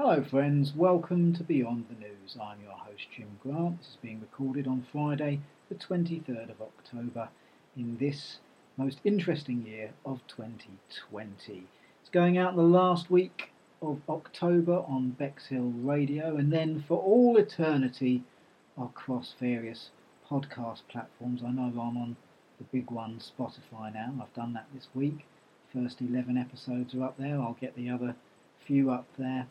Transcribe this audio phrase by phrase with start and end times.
[0.00, 0.74] Hello, friends.
[0.76, 2.36] Welcome to Beyond the News.
[2.40, 3.78] I'm your host, Jim Grant.
[3.78, 7.30] This is being recorded on Friday, the 23rd of October,
[7.76, 8.38] in this
[8.76, 11.64] most interesting year of 2020.
[12.00, 13.50] It's going out the last week
[13.82, 18.22] of October on Bexhill Radio, and then for all eternity
[18.80, 19.90] across various
[20.30, 21.42] podcast platforms.
[21.44, 22.16] I know I'm on
[22.58, 24.14] the big one, Spotify, now.
[24.22, 25.26] I've done that this week.
[25.72, 27.40] First 11 episodes are up there.
[27.40, 28.14] I'll get the other
[28.64, 29.48] few up there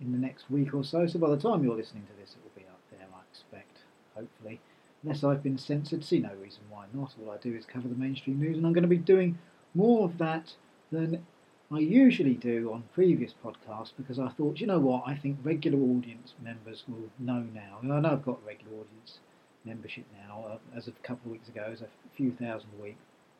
[0.00, 1.06] in the next week or so.
[1.06, 3.78] So by the time you're listening to this, it will be up there, I expect,
[4.14, 4.60] hopefully.
[5.02, 7.14] Unless I've been censored, see no reason why not.
[7.22, 9.38] All I do is cover the mainstream news, and I'm going to be doing
[9.74, 10.54] more of that
[10.90, 11.24] than
[11.72, 15.78] I usually do on previous podcasts because I thought, you know what, I think regular
[15.78, 17.78] audience members will know now.
[17.80, 19.20] I know I've got regular audience
[19.64, 22.82] membership now, uh, as of a couple of weeks ago, as a few thousand a
[22.82, 22.96] week.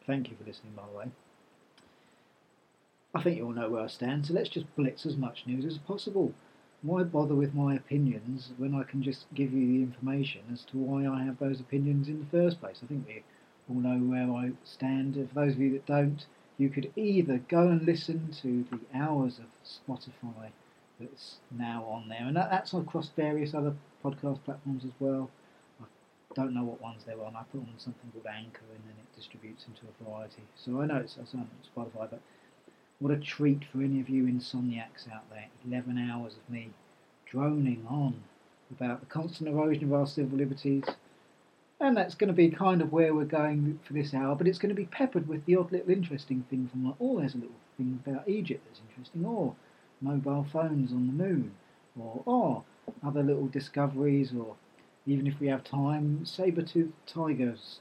[0.06, 1.06] Thank you for listening, by the way.
[3.14, 5.64] I think you all know where I stand, so let's just blitz as much news
[5.64, 6.32] as possible.
[6.82, 10.78] Why bother with my opinions when I can just give you the information as to
[10.78, 12.80] why I have those opinions in the first place?
[12.82, 13.22] I think we
[13.68, 15.14] all know where I stand.
[15.14, 16.24] For those of you that don't,
[16.58, 20.50] you could either go and listen to the hours of Spotify
[20.98, 25.30] that's now on there, and that, that's across various other podcast platforms as well
[26.30, 27.34] I don't know what ones they're on.
[27.34, 30.42] I put on something called Anchor and then it distributes into a variety.
[30.54, 32.20] So I know it's on Spotify, but
[33.00, 35.48] what a treat for any of you insomniacs out there.
[35.66, 36.70] 11 hours of me
[37.26, 38.22] droning on
[38.70, 40.84] about the constant erosion of our civil liberties.
[41.80, 44.58] And that's going to be kind of where we're going for this hour, but it's
[44.58, 47.38] going to be peppered with the odd little interesting thing from like, oh, there's a
[47.38, 49.54] little thing about Egypt that's interesting, or
[50.02, 51.52] mobile phones on the moon,
[51.98, 52.64] or oh,
[53.02, 54.56] other little discoveries, or
[55.06, 57.80] even if we have time, saber-toothed tigers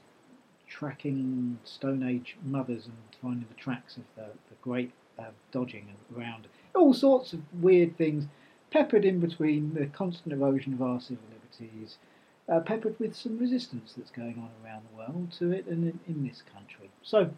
[0.66, 6.46] tracking Stone Age mothers and finding the tracks of the, the great uh, dodging around.
[6.74, 8.26] All sorts of weird things
[8.70, 11.98] peppered in between the constant erosion of our civil liberties,
[12.48, 16.00] uh, peppered with some resistance that's going on around the world to it and in,
[16.08, 16.90] in this country.
[17.02, 17.30] So,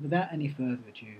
[0.00, 1.14] without any further ado,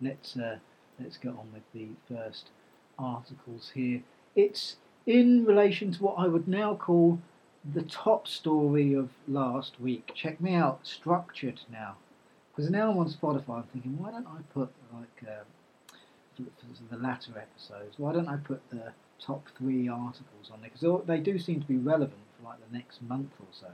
[0.00, 0.58] let's uh,
[1.00, 2.50] let's get on with the first
[2.98, 4.02] articles here.
[4.34, 7.18] It's in relation to what I would now call
[7.74, 10.12] the top story of last week.
[10.14, 11.96] Check me out, structured now.
[12.56, 15.44] Because now I'm on Spotify, I'm thinking, why don't I put like uh,
[16.34, 17.98] for, for the latter episodes?
[17.98, 20.70] Why don't I put the top three articles on there?
[20.72, 23.66] Because they do seem to be relevant for like the next month or so.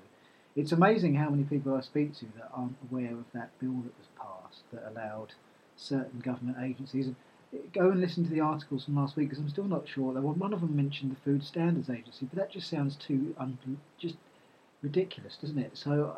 [0.57, 3.97] It's amazing how many people I speak to that aren't aware of that bill that
[3.97, 5.33] was passed that allowed
[5.77, 7.17] certain government agencies And
[7.73, 10.13] go and listen to the articles from last week because I'm still not sure.
[10.21, 14.17] One of them mentioned the Food Standards Agency, but that just sounds too un- just
[14.83, 15.77] ridiculous, doesn't it?
[15.77, 16.17] So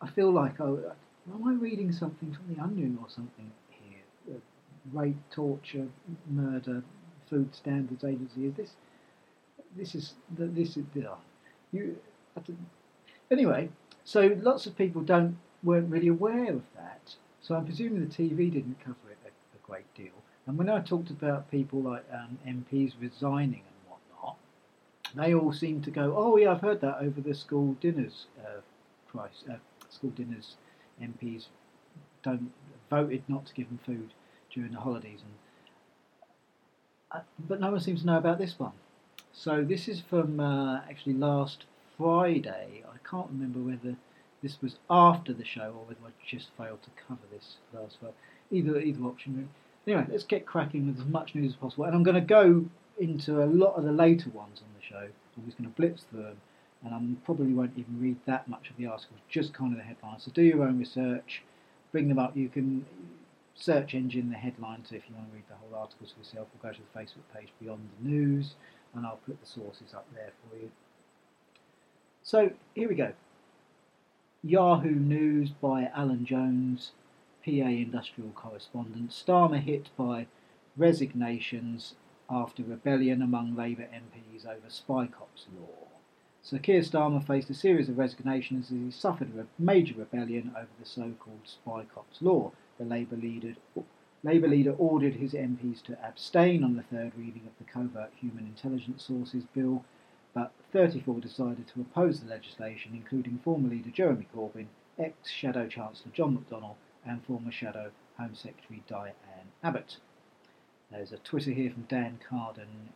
[0.00, 0.92] I feel like, oh,
[1.34, 4.02] am I reading something from the Onion or something here?
[4.30, 4.38] Uh,
[4.92, 5.88] rape, torture,
[6.28, 6.82] murder,
[7.28, 8.46] Food Standards Agency.
[8.46, 8.70] Is this?
[9.76, 11.14] This is this is uh,
[11.72, 11.96] you.
[13.30, 13.70] Anyway,
[14.02, 17.14] so lots of people don't weren't really aware of that.
[17.40, 20.12] So I'm presuming the TV didn't cover it a, a great deal.
[20.46, 24.36] And when I talked about people like um, MPs resigning and whatnot,
[25.14, 28.60] they all seemed to go, "Oh yeah, I've heard that over the school dinners uh,
[29.06, 29.44] price.
[29.48, 29.56] Uh,
[29.88, 30.56] school dinners
[31.02, 31.46] MPs
[32.22, 32.52] don't
[32.88, 34.12] voted not to give them food
[34.52, 35.32] during the holidays, and
[37.12, 38.72] uh, but no one seems to know about this one.
[39.32, 41.64] So this is from uh, actually last
[41.96, 42.82] Friday.
[42.86, 43.96] I can't remember whether
[44.42, 48.14] this was after the show or whether I just failed to cover this last Friday.
[48.50, 49.48] Either either option.
[49.86, 51.84] Anyway, let's get cracking with as much news as possible.
[51.84, 52.66] And I'm going to go
[52.98, 55.08] into a lot of the later ones on the show.
[55.36, 56.40] I'm just going to blitz through them,
[56.84, 59.84] and I probably won't even read that much of the articles, just kind of the
[59.84, 60.24] headlines.
[60.24, 61.42] So do your own research,
[61.92, 62.36] bring them up.
[62.36, 62.86] You can
[63.54, 66.68] search engine the headlines if you want to read the whole articles for yourself, or
[66.68, 68.54] go to the Facebook page Beyond the News,
[68.94, 70.70] and I'll put the sources up there for you.
[72.22, 73.12] So here we go.
[74.42, 76.92] Yahoo News by Alan Jones
[77.44, 80.26] PA industrial correspondent, Starmer hit by
[80.76, 81.94] resignations
[82.28, 85.88] after rebellion among Labour MPs over Spy Cops law.
[86.42, 90.70] Sir Keir Starmer faced a series of resignations as he suffered a major rebellion over
[90.78, 92.52] the so-called Spy Cops law.
[92.78, 93.56] The Labour leader,
[94.22, 98.46] Labour leader ordered his MPs to abstain on the third reading of the Covert Human
[98.46, 99.84] Intelligence Sources Bill,
[100.32, 106.38] but 34 decided to oppose the legislation, including former leader Jeremy Corbyn, ex-Shadow Chancellor John
[106.38, 109.14] McDonnell, and former Shadow Home Secretary Diane
[109.62, 109.98] Abbott.
[110.90, 112.94] There's a Twitter here from Dan Carden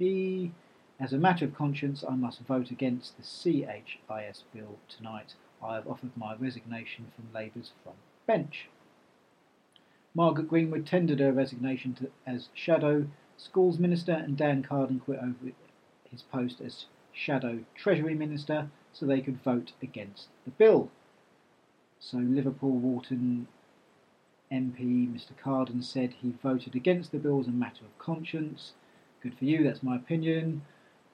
[0.00, 0.52] MP.
[1.00, 5.34] As a matter of conscience, I must vote against the CHIS bill tonight.
[5.60, 8.68] I have offered my resignation from Labour's front bench.
[10.14, 15.52] Margaret Greenwood tendered her resignation to, as Shadow Schools Minister, and Dan Carden quit over
[16.08, 20.90] his post as Shadow Treasury Minister so they could vote against the bill.
[21.98, 23.48] So Liverpool Walton
[24.52, 28.74] MP Mr Carden said he voted against the bill as a matter of conscience.
[29.20, 30.62] Good for you, that's my opinion.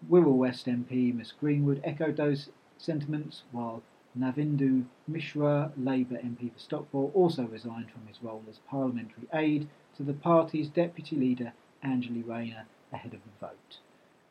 [0.08, 2.48] Wirral West MP Miss Greenwood echoed those
[2.78, 3.82] sentiments, while
[4.18, 10.02] Navendu Mishra, Labour MP for Stockport, also resigned from his role as parliamentary aide to
[10.02, 11.52] the party's deputy leader
[11.82, 13.78] Angela Rayner ahead of the vote.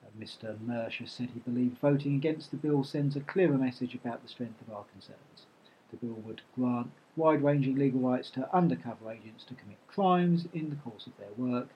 [0.03, 4.21] Uh, Mr Mercer said he believed voting against the bill sends a clearer message about
[4.23, 5.45] the strength of our concerns.
[5.91, 10.69] The bill would grant wide ranging legal rights to undercover agents to commit crimes in
[10.69, 11.69] the course of their work,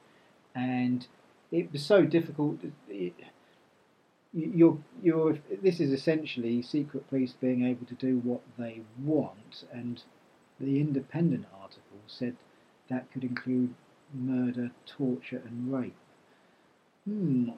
[0.56, 1.08] and
[1.52, 2.60] it was so difficult.
[2.90, 3.14] It,
[4.34, 10.02] you're, you're, this is essentially secret police being able to do what they want, and
[10.60, 12.36] the independent article said
[12.90, 13.74] that could include
[14.14, 15.96] murder, torture, and rape.
[17.06, 17.50] Hmm.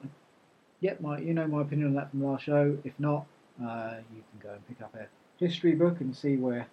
[0.80, 2.76] Yep, my, you know my opinion on that from last show.
[2.84, 3.26] If not,
[3.62, 5.06] uh, you can go and pick up a
[5.38, 6.66] history book and see where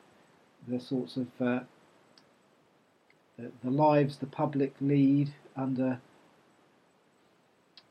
[0.67, 1.59] the sorts of uh,
[3.37, 5.99] the, the lives the public lead under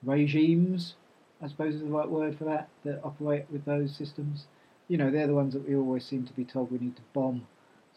[0.03, 0.94] regimes
[1.43, 4.47] I suppose is the right word for that, that operate with those systems.
[4.89, 7.03] You know, they're the ones that we always seem to be told we need to
[7.12, 7.47] bomb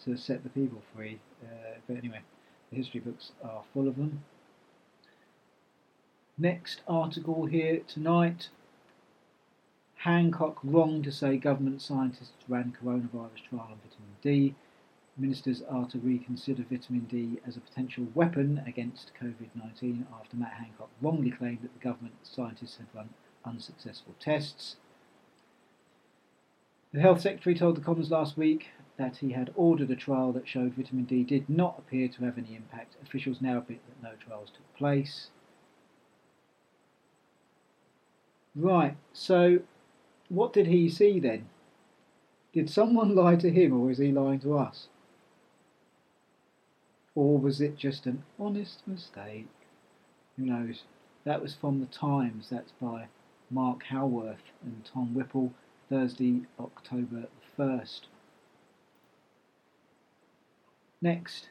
[0.03, 1.19] to set the people free.
[1.43, 2.21] Uh, but anyway,
[2.71, 4.23] the history books are full of them.
[6.37, 8.49] Next article here tonight
[10.05, 14.55] Hancock wrong to say government scientists ran coronavirus trial on vitamin D.
[15.17, 20.53] Ministers are to reconsider vitamin D as a potential weapon against COVID 19 after Matt
[20.53, 23.09] Hancock wrongly claimed that the government scientists had run
[23.45, 24.77] unsuccessful tests.
[26.93, 30.47] The Health Secretary told the Commons last week that he had ordered a trial that
[30.47, 32.95] showed vitamin D did not appear to have any impact.
[33.03, 35.29] Officials now admit that no trials took place.
[38.55, 39.59] Right, so
[40.29, 41.49] what did he see then?
[42.53, 44.87] Did someone lie to him or is he lying to us?
[47.13, 49.47] Or was it just an honest mistake?
[50.37, 50.83] Who knows?
[51.25, 53.07] That was from the Times, that's by
[53.55, 55.53] Mark Howarth and Tom Whipple,
[55.87, 58.01] Thursday, October 1st.
[61.01, 61.47] Next,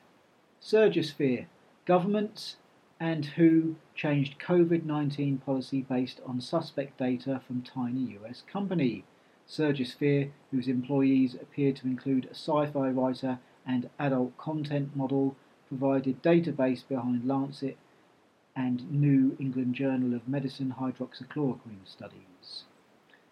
[0.60, 1.46] Surgisphere.
[1.86, 2.56] Governments
[3.00, 9.04] and WHO changed COVID 19 policy based on suspect data from tiny US company.
[9.48, 15.36] Surgisphere, whose employees appear to include a sci fi writer and adult content model,
[15.68, 17.78] provided database behind Lancet
[18.56, 22.64] and New England Journal of Medicine hydroxychloroquine studies.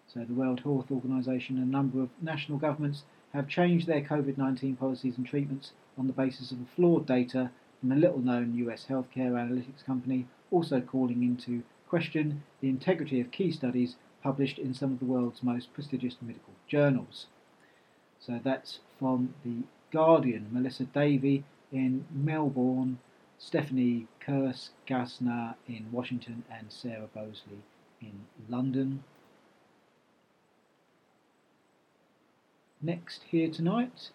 [0.07, 3.03] So, the World Health Organization and a number of national governments
[3.33, 7.91] have changed their COVID 19 policies and treatments on the basis of flawed data from
[7.91, 13.51] a little known US healthcare analytics company, also calling into question the integrity of key
[13.51, 17.27] studies published in some of the world's most prestigious medical journals.
[18.19, 22.99] So, that's from The Guardian, Melissa Davey in Melbourne
[23.45, 27.59] Stephanie Gassner in Washington and Sarah Boseley
[28.01, 29.03] in London.
[32.81, 34.11] Next here tonight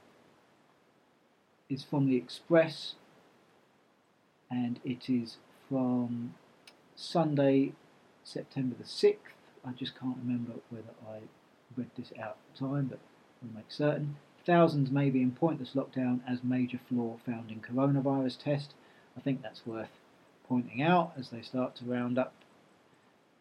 [1.69, 2.95] is from the Express
[4.51, 5.37] and it is
[5.69, 6.35] from
[6.97, 7.73] Sunday,
[8.25, 9.19] September the 6th.
[9.63, 11.19] I just can't remember whether I
[11.77, 12.99] read this out at the time, but
[13.43, 14.17] we'll make certain.
[14.47, 18.73] Thousands may be in pointless lockdown as major flaw found in coronavirus test.
[19.19, 19.91] I think that's worth
[20.49, 22.33] pointing out as they start to round up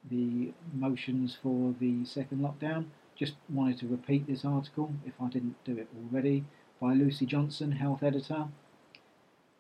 [0.10, 2.86] the motions for the second lockdown.
[3.16, 6.46] Just wanted to repeat this article, if I didn't do it already,
[6.82, 8.48] by Lucy Johnson, health editor.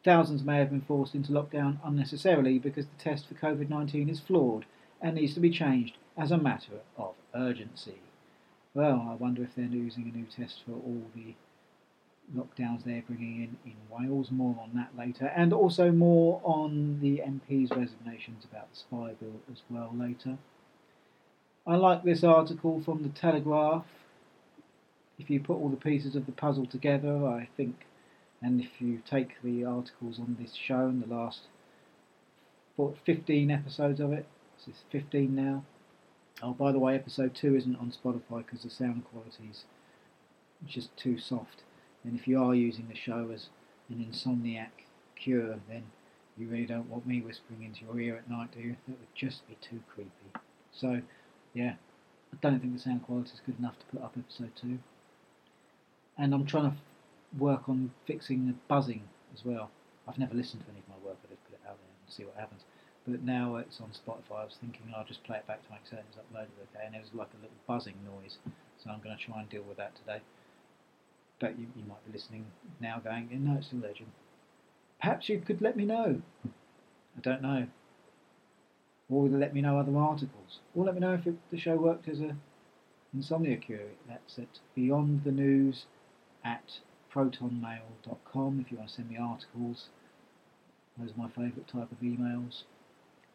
[0.03, 4.19] Thousands may have been forced into lockdown unnecessarily because the test for COVID 19 is
[4.19, 4.65] flawed
[4.99, 8.01] and needs to be changed as a matter of urgency.
[8.73, 11.35] Well, I wonder if they're using a new test for all the
[12.35, 14.31] lockdowns they're bringing in in Wales.
[14.31, 19.39] More on that later, and also more on the MP's resignations about the spy bill
[19.51, 20.37] as well later.
[21.65, 23.85] I like this article from the Telegraph.
[25.19, 27.85] If you put all the pieces of the puzzle together, I think,
[28.41, 31.47] and if you take the articles on this show and the last
[33.05, 35.63] 15 episodes of it, this is 15 now.
[36.43, 39.65] Oh, by the way, episode 2 isn't on Spotify because the sound quality is
[40.65, 41.63] just too soft.
[42.07, 43.49] And if you are using the show as
[43.89, 44.69] an insomniac
[45.17, 45.83] cure, then
[46.37, 48.77] you really don't want me whispering into your ear at night, do you?
[48.87, 50.31] That would just be too creepy.
[50.71, 51.01] So,
[51.53, 51.73] yeah,
[52.31, 54.79] I don't think the sound quality is good enough to put up episode 2.
[56.17, 56.77] And I'm trying to
[57.37, 59.69] work on fixing the buzzing as well.
[60.07, 62.13] I've never listened to any of my work, I just put it out there and
[62.13, 62.61] see what happens.
[63.05, 64.41] but now it's on Spotify.
[64.41, 66.95] I was thinking I'll just play it back to make certain it's uploaded okay, and
[66.95, 68.37] it was like a little buzzing noise,
[68.81, 70.21] so I'm going to try and deal with that today.
[71.39, 72.45] But you, you might be listening
[72.79, 74.09] now going, no, it's still legend.
[74.99, 76.21] Perhaps you could let me know.
[76.45, 77.67] I don't know.
[79.09, 80.59] Or let me know other articles.
[80.75, 82.35] Or let me know if it, the show worked as a
[83.13, 83.79] insomnia cure.
[84.07, 85.85] That's at Beyond the News
[86.43, 86.79] at
[87.13, 89.89] protonmail.com if you want to send me articles.
[90.97, 92.63] Those are my favourite type of emails.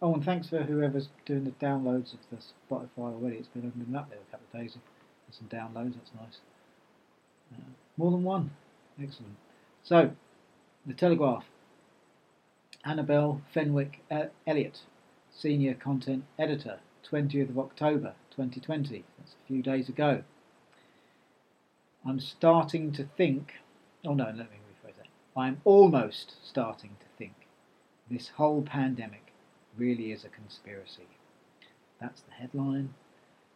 [0.00, 3.36] Oh, and thanks for whoever's doing the downloads of the Spotify already.
[3.36, 4.76] It's been, been up there a couple of days.
[4.76, 6.40] There's some downloads, that's nice.
[7.54, 8.50] Uh, more than one.
[9.00, 9.36] Excellent.
[9.82, 10.12] So,
[10.86, 11.44] The Telegraph.
[12.84, 14.80] Annabel Fenwick uh, Elliott,
[15.30, 19.04] Senior Content Editor, 20th of October 2020.
[19.18, 20.24] That's a few days ago.
[22.04, 23.54] I'm starting to think.
[24.04, 25.06] Oh no, let me rephrase that.
[25.36, 27.34] I'm almost starting to think
[28.10, 29.32] this whole pandemic
[29.76, 31.06] really is a conspiracy.
[32.00, 32.94] That's the headline.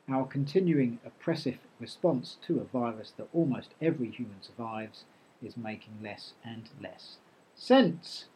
[0.09, 5.05] Our continuing oppressive response to a virus that almost every human survives
[5.43, 7.17] is making less and less
[7.57, 8.27] sense.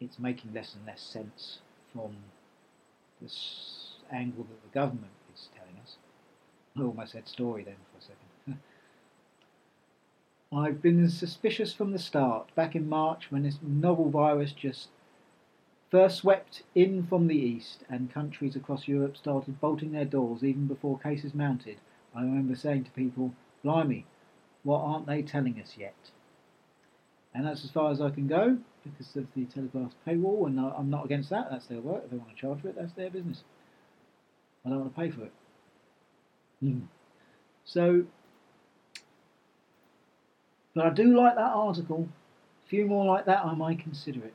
[0.00, 1.58] It's making less and less sense
[1.92, 2.16] from
[3.20, 5.96] this angle that the government is telling us.
[6.76, 8.58] I almost said story then for a second.
[10.52, 14.88] I've been suspicious from the start, back in March when this novel virus just
[15.90, 20.66] first swept in from the east, and countries across Europe started bolting their doors even
[20.66, 21.78] before cases mounted,
[22.14, 24.06] I remember saying to people, Blimey,
[24.62, 26.10] what aren't they telling us yet?
[27.34, 30.90] And that's as far as I can go because of the Telegraph's paywall, and I'm
[30.90, 31.48] not against that.
[31.50, 32.02] That's their work.
[32.04, 33.44] If they want to charge for it, that's their business.
[34.64, 35.32] I don't want to pay for it.
[36.62, 36.82] Mm.
[37.64, 38.04] So,
[40.74, 42.08] but I do like that article.
[42.64, 44.34] A few more like that, I might consider it.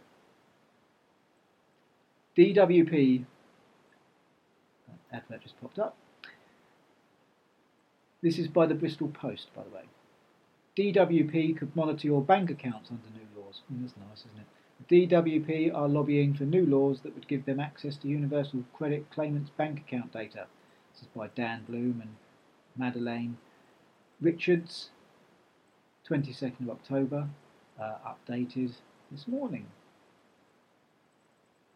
[2.37, 3.25] DWP,
[5.11, 5.95] advert just popped up.
[8.21, 9.83] This is by the Bristol Post, by the way.
[10.77, 13.61] DWP could monitor your bank accounts under new laws.
[13.71, 14.47] Mm, that's nice, isn't it?
[14.89, 19.51] DWP are lobbying for new laws that would give them access to universal credit claimants'
[19.51, 20.47] bank account data.
[20.91, 22.15] This is by Dan Bloom and
[22.75, 23.37] Madeleine
[24.19, 24.89] Richards,
[26.09, 27.29] 22nd of October,
[27.79, 28.73] uh, updated
[29.11, 29.67] this morning.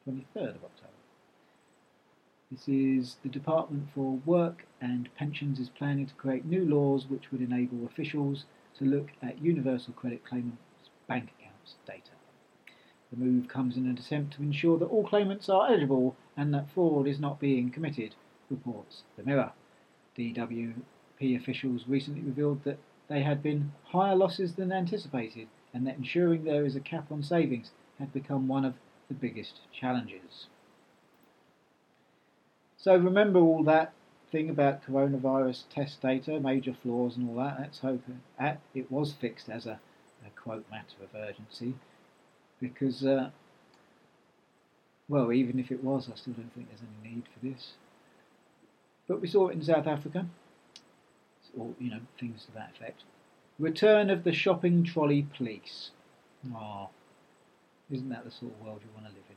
[0.10, 0.94] 23rd of October.
[2.50, 7.32] This is the Department for Work and Pensions is planning to create new laws which
[7.32, 8.46] would enable officials
[8.80, 12.10] to look at universal credit claimants' bank accounts data.
[13.12, 16.72] The move comes in an attempt to ensure that all claimants are eligible and that
[16.72, 18.16] fraud is not being committed,
[18.50, 19.52] reports The Mirror.
[20.18, 26.46] DWP officials recently revealed that they had been higher losses than anticipated and that ensuring
[26.46, 28.74] there is a cap on savings had become one of
[29.10, 30.48] the biggest challenges.
[32.78, 33.94] So remember all that
[34.32, 37.60] thing about coronavirus test data, major flaws and all that.
[37.60, 38.02] Let's hope
[38.74, 39.80] it was fixed as a,
[40.26, 41.74] a quote matter of urgency,
[42.62, 43.32] because uh,
[45.10, 47.74] well, even if it was, I still don't think there's any need for this.
[49.08, 50.28] But we saw it in South Africa,
[51.58, 53.04] or you know things to that effect.
[53.58, 55.90] Return of the shopping trolley police.
[56.56, 56.90] Oh,
[57.92, 59.36] isn't that the sort of world you want to live in?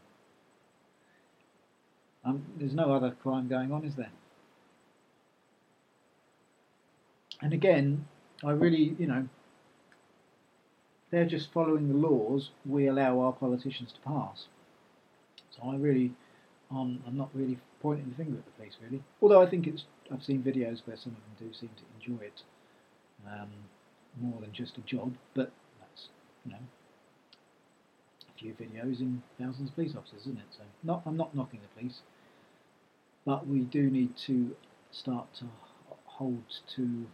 [2.24, 4.12] Um, there's no other crime going on, is there?
[7.40, 8.06] And again,
[8.44, 9.28] I really, you know,
[11.10, 14.46] they're just following the laws we allow our politicians to pass.
[15.50, 16.12] So I really,
[16.70, 19.02] um, I'm not really pointing the finger at the police, really.
[19.20, 22.24] Although I think it's, I've seen videos where some of them do seem to enjoy
[22.24, 22.42] it
[23.26, 23.50] um,
[24.20, 26.08] more than just a job, but that's,
[26.46, 26.58] you know,
[28.50, 30.46] videos in thousands of police officers, isn't it?
[30.50, 32.00] So not, I'm not knocking the police,
[33.24, 34.56] but we do need to
[34.90, 35.46] start to
[36.04, 36.42] hold
[36.76, 37.06] to.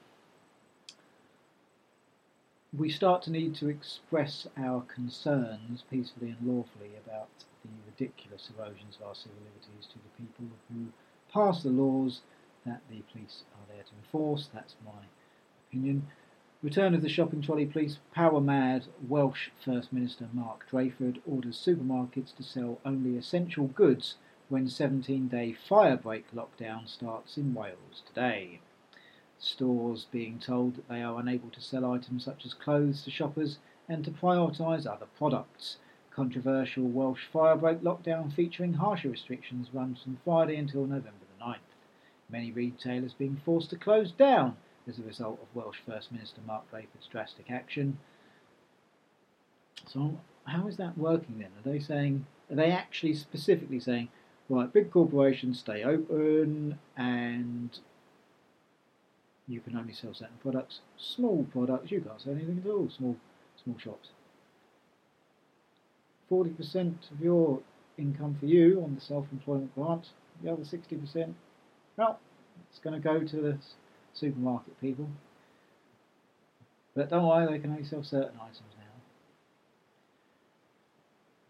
[2.76, 7.28] We start to need to express our concerns peacefully and lawfully about
[7.64, 10.86] the ridiculous erosions of our civil liberties to the people who
[11.32, 12.20] pass the laws
[12.66, 14.50] that the police are there to enforce.
[14.52, 15.00] That's my
[15.68, 16.06] opinion.
[16.60, 22.34] Return of the shopping trolley police, power mad Welsh First Minister Mark Drakeford orders supermarkets
[22.34, 24.16] to sell only essential goods
[24.48, 28.58] when 17 day firebreak lockdown starts in Wales today.
[29.38, 33.60] Stores being told that they are unable to sell items such as clothes to shoppers
[33.88, 35.76] and to prioritise other products.
[36.10, 41.58] Controversial Welsh firebreak lockdown featuring harsher restrictions runs from Friday until November the 9th.
[42.28, 44.56] Many retailers being forced to close down
[44.88, 47.98] as a result of Welsh First Minister Mark Drakeford's drastic action.
[49.86, 51.48] So how is that working then?
[51.58, 54.08] Are they saying, are they actually specifically saying,
[54.48, 57.78] right, big corporations stay open and
[59.46, 60.80] you can only sell certain products.
[60.96, 62.90] Small products, you can't sell anything at all.
[62.90, 63.16] Small,
[63.62, 64.08] small shops.
[66.28, 67.60] Forty percent of your
[67.96, 70.08] income for you on the self-employment grant.
[70.42, 71.34] The other sixty percent,
[71.96, 72.20] well,
[72.68, 73.58] it's going to go to the
[74.12, 75.08] supermarket people.
[76.94, 78.84] But don't worry, they can only sell certain items now.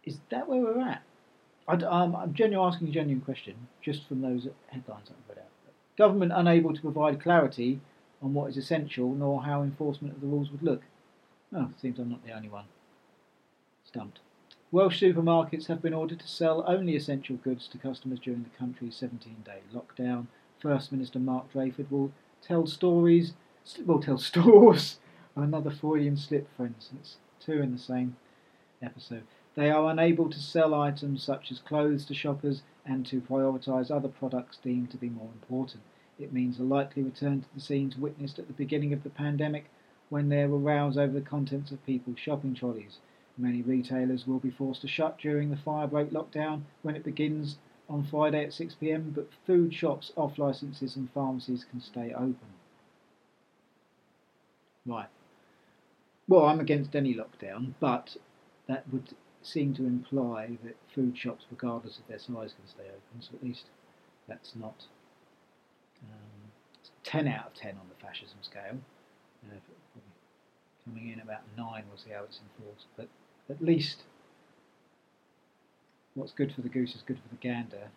[0.04, 1.02] Is that where we're at?
[1.66, 5.50] I, um, I'm genuinely asking a genuine question, just from those headlines I've read out.
[5.96, 7.80] Government unable to provide clarity
[8.22, 10.82] on what is essential, nor how enforcement of the rules would look.
[11.54, 12.64] Oh, seems I'm not the only one.
[13.84, 14.20] Stumped.
[14.70, 18.96] Welsh supermarkets have been ordered to sell only essential goods to customers during the country's
[18.96, 20.26] 17 day lockdown.
[20.60, 23.32] First Minister Mark Drakeford will tell stories,
[23.84, 24.98] will tell stores.
[25.36, 28.16] Another Freudian slip, for instance, two in the same
[28.82, 29.22] episode.
[29.54, 34.08] They are unable to sell items such as clothes to shoppers and to prioritise other
[34.08, 35.82] products deemed to be more important.
[36.18, 39.66] It means a likely return to the scenes witnessed at the beginning of the pandemic
[40.08, 42.98] when there were rows over the contents of people's shopping trolleys.
[43.36, 48.04] Many retailers will be forced to shut during the firebreak lockdown when it begins on
[48.04, 52.36] Friday at 6pm, but food shops, off licences, and pharmacies can stay open.
[54.86, 55.08] Right.
[56.28, 58.16] Well, I'm against any lockdown, but
[58.66, 63.20] that would seem to imply that food shops, regardless of their size, can stay open,
[63.20, 63.64] so at least
[64.26, 64.84] that's not
[66.02, 66.50] um,
[67.04, 68.78] 10 out of 10 on the fascism scale.
[69.50, 69.56] Uh,
[70.84, 72.86] coming in about 9, we'll see how it's enforced.
[72.96, 73.08] But
[73.48, 74.02] at least
[76.18, 77.90] what's good for the goose is good for the gander.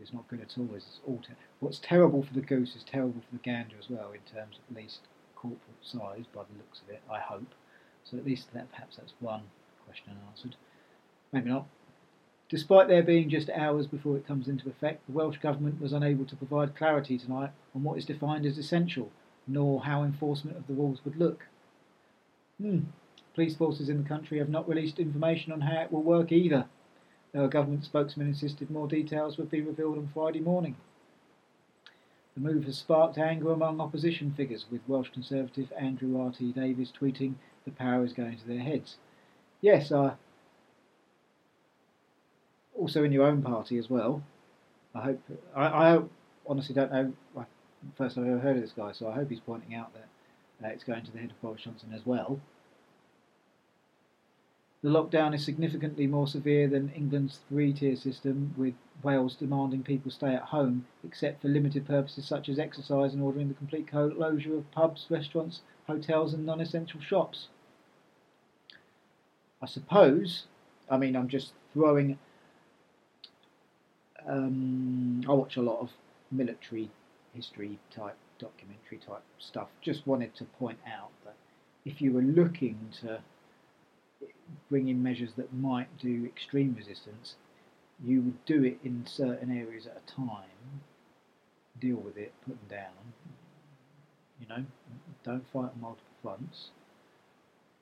[0.00, 0.68] It's not good at all.
[0.74, 4.12] It's all te- what's terrible for the goose is terrible for the gander as well,
[4.12, 5.00] in terms of at least
[5.34, 7.02] corporate size, by the looks of it.
[7.10, 7.54] I hope.
[8.04, 9.42] So at least that perhaps that's one
[9.84, 10.56] question answered.
[11.32, 11.66] Maybe not.
[12.48, 16.24] Despite there being just hours before it comes into effect, the Welsh Government was unable
[16.26, 19.10] to provide clarity tonight on what is defined as essential,
[19.46, 21.46] nor how enforcement of the rules would look.
[22.60, 22.80] Hmm.
[23.34, 26.66] Police forces in the country have not released information on how it will work either,
[27.32, 30.76] though a government spokesman insisted more details would be revealed on Friday morning.
[32.34, 36.52] The move has sparked anger among opposition figures, with Welsh Conservative Andrew R.T.
[36.52, 38.96] Davies tweeting, The power is going to their heads.
[39.60, 40.14] Yes, uh,
[42.76, 44.22] also in your own party as well.
[44.94, 45.20] I hope.
[45.54, 46.02] I, I
[46.46, 47.12] honestly don't know.
[47.96, 50.70] First I've ever heard of this guy, so I hope he's pointing out that uh,
[50.70, 52.40] it's going to the head of Boris Johnson as well.
[54.82, 60.34] The lockdown is significantly more severe than England's three-tier system, with Wales demanding people stay
[60.34, 64.70] at home, except for limited purposes such as exercise and ordering the complete closure of
[64.70, 67.48] pubs, restaurants, hotels, and non-essential shops.
[69.60, 70.44] I suppose.
[70.88, 72.18] I mean, I'm just throwing
[74.26, 75.90] um, I watch a lot of
[76.30, 76.90] military
[77.34, 79.68] history type documentary type stuff.
[79.80, 81.34] Just wanted to point out that
[81.84, 83.20] if you were looking to
[84.68, 87.36] bring in measures that might do extreme resistance,
[88.04, 90.82] you would do it in certain areas at a time,
[91.80, 93.12] deal with it, put them down.
[94.40, 94.64] You know,
[95.24, 96.70] don't fight on multiple fronts.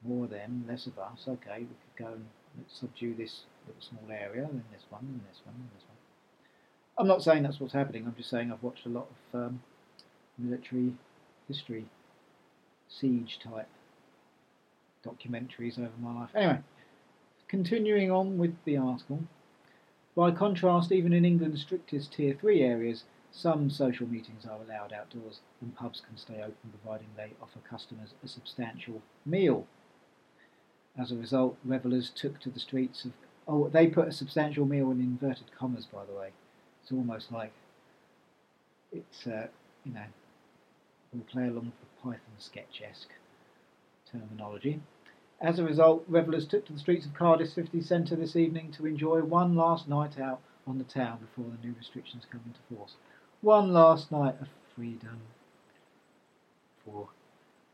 [0.02, 1.24] More of them, less of us.
[1.26, 2.26] Okay, we could go and
[2.68, 5.96] subdue this little small area, then this one, and this one, and this one.
[6.98, 8.04] I'm not saying that's what's happening.
[8.06, 9.62] I'm just saying I've watched a lot of um,
[10.38, 10.94] military
[11.46, 11.86] history,
[12.88, 13.68] siege type
[15.06, 16.30] documentaries over my life.
[16.34, 16.60] Anyway,
[17.48, 19.24] continuing on with the article.
[20.16, 25.40] By contrast, even in England's strictest Tier 3 areas, some social meetings are allowed outdoors
[25.60, 29.66] and pubs can stay open providing they offer customers a substantial meal.
[30.98, 33.12] As a result, revellers took to the streets of.
[33.46, 36.30] Oh, they put a substantial meal in inverted commas, by the way.
[36.82, 37.52] It's almost like
[38.90, 39.48] it's, uh,
[39.84, 40.06] you know,
[41.12, 43.12] we'll play along with the Python sketch-esque
[44.10, 44.80] terminology.
[45.40, 48.86] As a result, revellers took to the streets of Cardiff City Centre this evening to
[48.86, 52.96] enjoy one last night out on the town before the new restrictions come into force.
[53.42, 55.20] One last night of freedom
[56.82, 57.08] for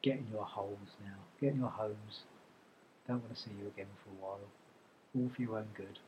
[0.02, 2.24] getting your homes now, getting your homes.
[3.06, 4.40] Don't want to see you again for a while,
[5.16, 6.00] all for your own good.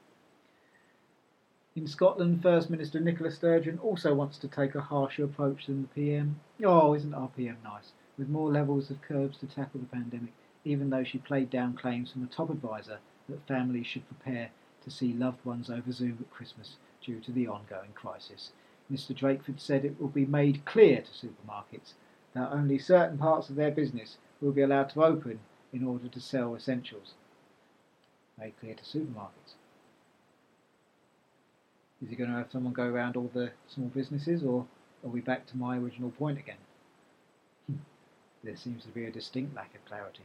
[1.77, 5.88] In Scotland, First Minister Nicola Sturgeon also wants to take a harsher approach than the
[5.88, 6.40] PM.
[6.64, 7.93] Oh, isn't our PM nice?
[8.19, 10.33] With more levels of curbs to tackle the pandemic,
[10.64, 12.98] even though she played down claims from a top advisor
[13.29, 14.50] that families should prepare
[14.83, 18.53] to see loved ones over Zoom at Christmas due to the ongoing crisis.
[18.92, 19.16] Mr.
[19.16, 21.94] Drakeford said it will be made clear to supermarkets
[22.35, 25.40] that only certain parts of their business will be allowed to open
[25.72, 27.14] in order to sell essentials.
[28.38, 29.55] made clear to supermarkets.
[32.03, 34.66] Is he going to have someone go around all the small businesses, or
[35.03, 36.59] are we back to my original point again?
[37.66, 37.79] Hmm.
[38.42, 40.24] there seems to be a distinct lack of clarity.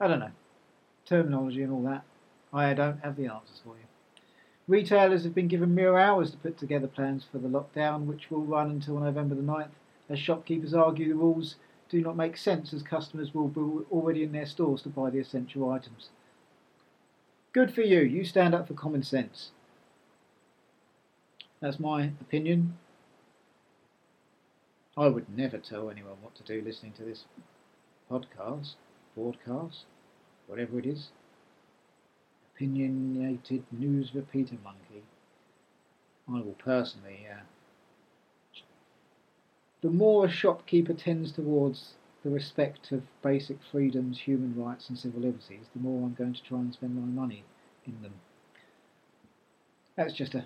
[0.00, 0.32] I don't know.
[1.04, 2.04] Terminology and all that.
[2.52, 3.84] I don't have the answers for you.
[4.66, 8.44] Retailers have been given mere hours to put together plans for the lockdown, which will
[8.44, 9.70] run until November the 9th,
[10.08, 11.56] as shopkeepers argue the rules
[11.88, 15.18] do not make sense as customers will be already in their stores to buy the
[15.18, 16.10] essential items.
[17.52, 19.50] Good for you, you stand up for common sense.
[21.60, 22.78] That's my opinion.
[24.96, 27.24] I would never tell anyone what to do listening to this
[28.10, 28.74] podcast,
[29.14, 29.84] broadcast,
[30.46, 31.08] whatever it is.
[32.54, 35.04] Opinionated news repeater monkey.
[36.28, 37.40] I will personally uh,
[39.80, 45.22] the more a shopkeeper tends towards the respect of basic freedoms, human rights, and civil
[45.22, 47.44] liberties, the more I'm going to try and spend my money
[47.86, 48.12] in them.
[49.96, 50.44] That's just a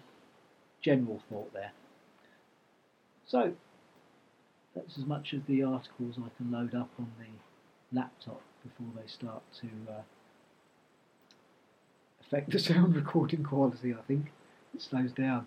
[0.81, 1.73] general thought there.
[3.27, 3.55] So,
[4.75, 9.07] that's as much of the articles I can load up on the laptop before they
[9.07, 10.03] start to uh,
[12.21, 14.33] affect the sound recording quality, I think.
[14.75, 15.47] It slows down.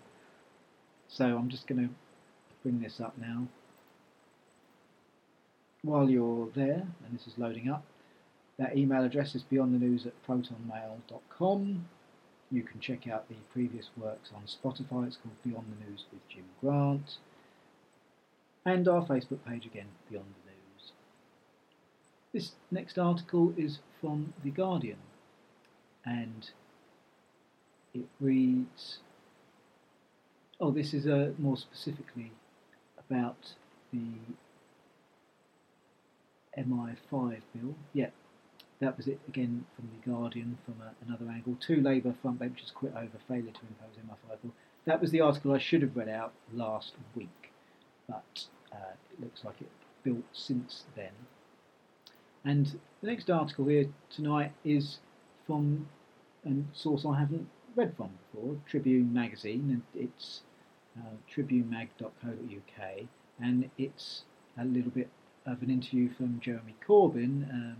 [1.08, 1.94] So I'm just going to
[2.62, 3.48] bring this up now
[5.82, 7.84] while you're there, and this is loading up,
[8.58, 11.86] that email address is beyondthenews at protonmail.com.
[12.50, 15.06] You can check out the previous works on Spotify.
[15.06, 17.18] It's called Beyond the News with Jim Grant.
[18.64, 20.26] And our Facebook page again, Beyond.
[22.32, 24.98] This next article is from The Guardian.
[26.04, 26.50] And
[27.94, 28.98] it reads
[30.60, 32.32] Oh, this is uh, more specifically
[32.98, 33.54] about
[33.92, 34.12] the
[36.58, 37.76] MI5 bill.
[37.92, 38.10] Yeah,
[38.80, 41.56] that was it again from The Guardian from a, another angle.
[41.60, 44.52] Two Labour frontbenchers quit over failure to impose MI5 bill.
[44.84, 47.52] That was the article I should have read out last week,
[48.08, 49.70] but uh, it looks like it
[50.02, 51.12] built since then.
[52.48, 55.00] And the next article here tonight is
[55.46, 55.86] from
[56.46, 60.40] a source I haven't read from before, Tribune Magazine, and it's
[60.98, 63.00] uh, tribunemag.co.uk,
[63.38, 64.22] and it's
[64.58, 65.10] a little bit
[65.44, 67.76] of an interview from Jeremy Corbyn, um,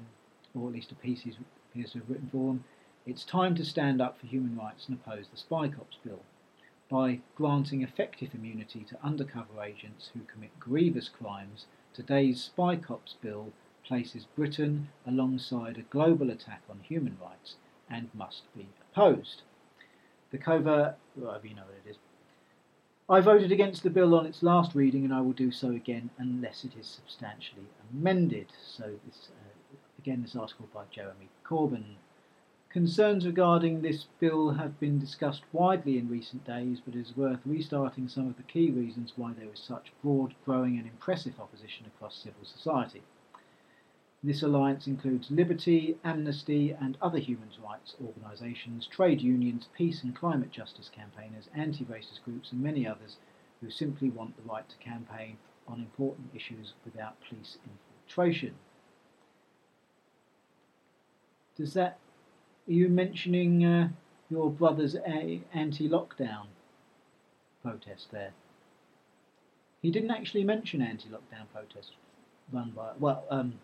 [0.55, 1.33] or at least a piece he
[1.71, 2.65] appears to have written for him.
[3.07, 6.21] It's time to stand up for human rights and oppose the Spy Cops Bill
[6.91, 11.65] by granting effective immunity to undercover agents who commit grievous crimes.
[11.95, 13.55] Today's Spy Cops Bill
[13.89, 17.57] places Britain alongside a global attack on human rights
[17.91, 19.43] and must be opposed.
[20.31, 21.97] The covert, well, you know what it is,
[23.09, 26.11] I voted against the bill on its last reading and I will do so again
[26.19, 28.53] unless it is substantially amended.
[28.63, 31.97] So, this, uh, again, this article by Jeremy Corbyn.
[32.69, 37.41] Concerns regarding this bill have been discussed widely in recent days, but it is worth
[37.47, 41.87] restarting some of the key reasons why there is such broad, growing, and impressive opposition
[41.87, 43.01] across civil society.
[44.23, 50.51] This alliance includes Liberty, Amnesty, and other human rights organisations, trade unions, peace and climate
[50.51, 53.17] justice campaigners, anti racist groups, and many others
[53.61, 58.55] who simply want the right to campaign on important issues without police infiltration.
[61.57, 61.99] Does that.
[62.67, 63.89] Are you mentioning uh,
[64.31, 66.47] your brother's anti lockdown
[67.63, 68.33] protest there?
[69.81, 71.93] He didn't actually mention anti lockdown protests
[72.53, 72.93] run by.
[72.99, 73.61] Well, um,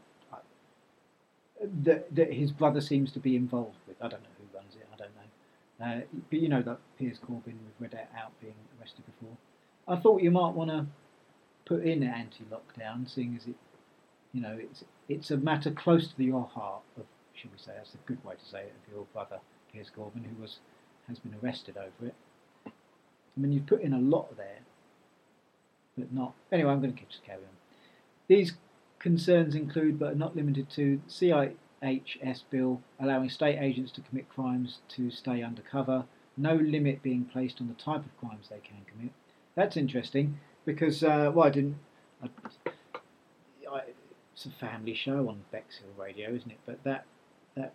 [1.62, 3.96] that, that his brother seems to be involved with.
[4.00, 4.86] I don't know who runs it.
[4.92, 5.84] I don't know.
[5.84, 9.36] Uh, but you know that Piers Corbyn, we've read out being arrested before.
[9.86, 10.86] I thought you might want to
[11.66, 13.56] put in anti-lockdown, seeing as it,
[14.32, 16.82] you know, it's it's a matter close to your heart.
[16.96, 19.40] Of should we say that's a good way to say it of your brother
[19.72, 20.58] Piers Corbyn, who was
[21.08, 22.14] has been arrested over it.
[22.66, 24.60] I mean, you've put in a lot there,
[25.98, 26.34] but not.
[26.52, 27.56] Anyway, I'm going to keep just carry on.
[28.28, 28.54] These
[29.04, 34.78] Concerns include, but are not limited to, CHIS bill allowing state agents to commit crimes
[34.88, 36.06] to stay undercover,
[36.38, 39.12] no limit being placed on the type of crimes they can commit.
[39.56, 41.76] That's interesting because, uh, well, I didn't.
[42.22, 42.28] I,
[43.70, 43.82] I,
[44.32, 46.60] it's a family show on Bexhill Radio, isn't it?
[46.64, 47.04] But that
[47.56, 47.74] that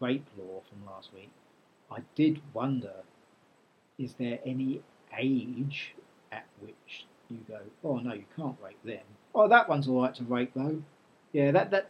[0.00, 1.30] rape law from last week,
[1.90, 3.04] I did wonder:
[3.98, 4.80] is there any
[5.18, 5.94] age
[6.32, 9.04] at which you go, oh no, you can't rape them?
[9.34, 10.82] Oh, that one's all right to rape though.
[11.32, 11.88] Yeah, that that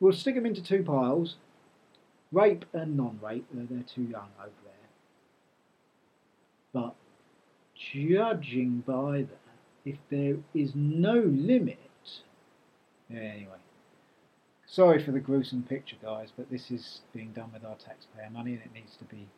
[0.00, 1.36] we'll stick them into two piles.
[2.32, 3.46] Rape and non-rape.
[3.52, 4.74] They're, they're too young over there.
[6.72, 6.94] But
[7.74, 9.38] judging by that,
[9.84, 11.78] if there is no limit,
[13.08, 13.58] yeah, anyway.
[14.66, 18.54] Sorry for the gruesome picture, guys, but this is being done with our taxpayer money
[18.54, 19.28] and it needs to be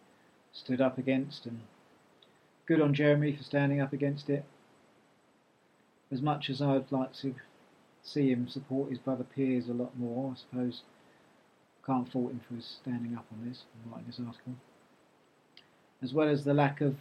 [0.52, 1.44] stood up against.
[1.44, 1.61] And
[2.64, 4.44] good on Jeremy for standing up against it.
[6.11, 7.35] As much as I'd like to
[8.03, 10.83] see him support his brother Piers a lot more, I suppose
[11.85, 14.55] can't fault him for standing up on this and writing this article.
[16.03, 16.97] As well as the lack of.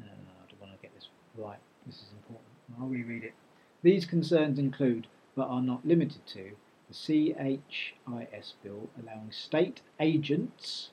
[0.00, 1.58] Uh, I don't want to get this right.
[1.86, 2.48] This is important.
[2.78, 3.32] I'll reread it.
[3.82, 6.50] These concerns include but are not limited to
[6.88, 10.90] the CHIS bill allowing state agents,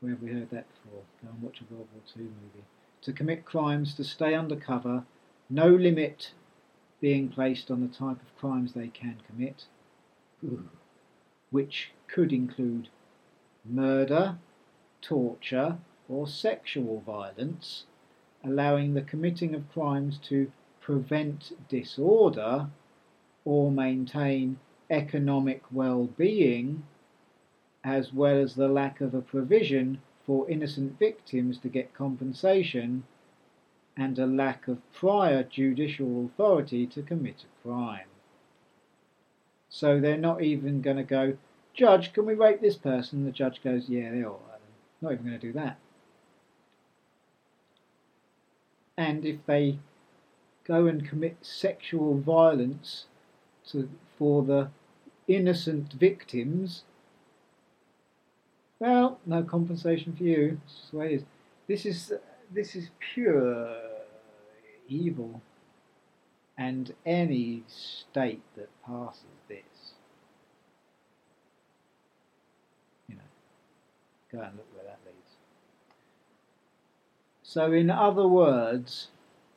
[0.00, 1.02] where have we heard that before?
[1.22, 2.64] Go and watch a World War II movie,
[3.06, 5.04] to commit crimes to stay undercover,
[5.48, 6.32] no limit
[7.00, 9.66] being placed on the type of crimes they can commit,
[11.50, 12.88] which could include
[13.64, 14.36] murder,
[15.00, 17.84] torture, or sexual violence,
[18.42, 22.66] allowing the committing of crimes to prevent disorder
[23.44, 24.58] or maintain
[24.90, 26.82] economic well-being
[27.84, 33.04] as well as the lack of a provision for innocent victims to get compensation
[33.96, 38.08] and a lack of prior judicial authority to commit a crime.
[39.68, 41.36] So they're not even going to go,
[41.72, 43.24] Judge, can we rape this person?
[43.24, 44.60] The judge goes, Yeah, they're all right.
[45.00, 45.78] Not even going to do that.
[48.96, 49.78] And if they
[50.64, 53.06] go and commit sexual violence
[53.68, 54.70] to, for the
[55.28, 56.84] innocent victims,
[58.78, 60.60] well, no compensation for you.
[60.64, 61.24] This is the way it is.
[61.66, 62.12] This is,
[62.52, 63.76] this is pure
[64.88, 65.40] evil.
[66.58, 69.92] And any state that passes this,
[73.08, 73.22] you know,
[74.32, 75.36] go and look where that leads.
[77.42, 79.08] So, in other words,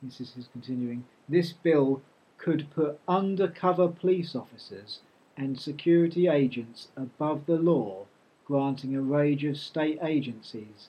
[0.02, 2.02] this is his continuing, this bill
[2.36, 5.00] could put undercover police officers
[5.36, 8.06] and security agents above the law,
[8.50, 10.88] granting a range of state agencies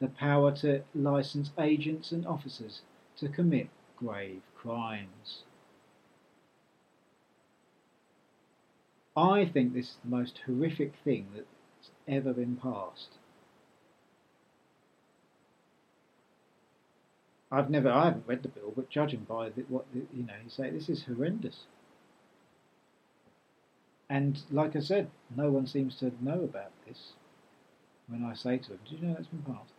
[0.00, 2.80] the power to license agents and officers
[3.16, 5.44] to commit grave crimes.
[9.14, 13.18] I think this is the most horrific thing that's ever been passed.
[17.50, 20.32] I've never, I haven't read the bill, but judging by the, what the, you know,
[20.42, 21.66] you say this is horrendous.
[24.12, 27.14] And like I said, no one seems to know about this.
[28.08, 29.72] When I say to them, "Do you know that's been passed?"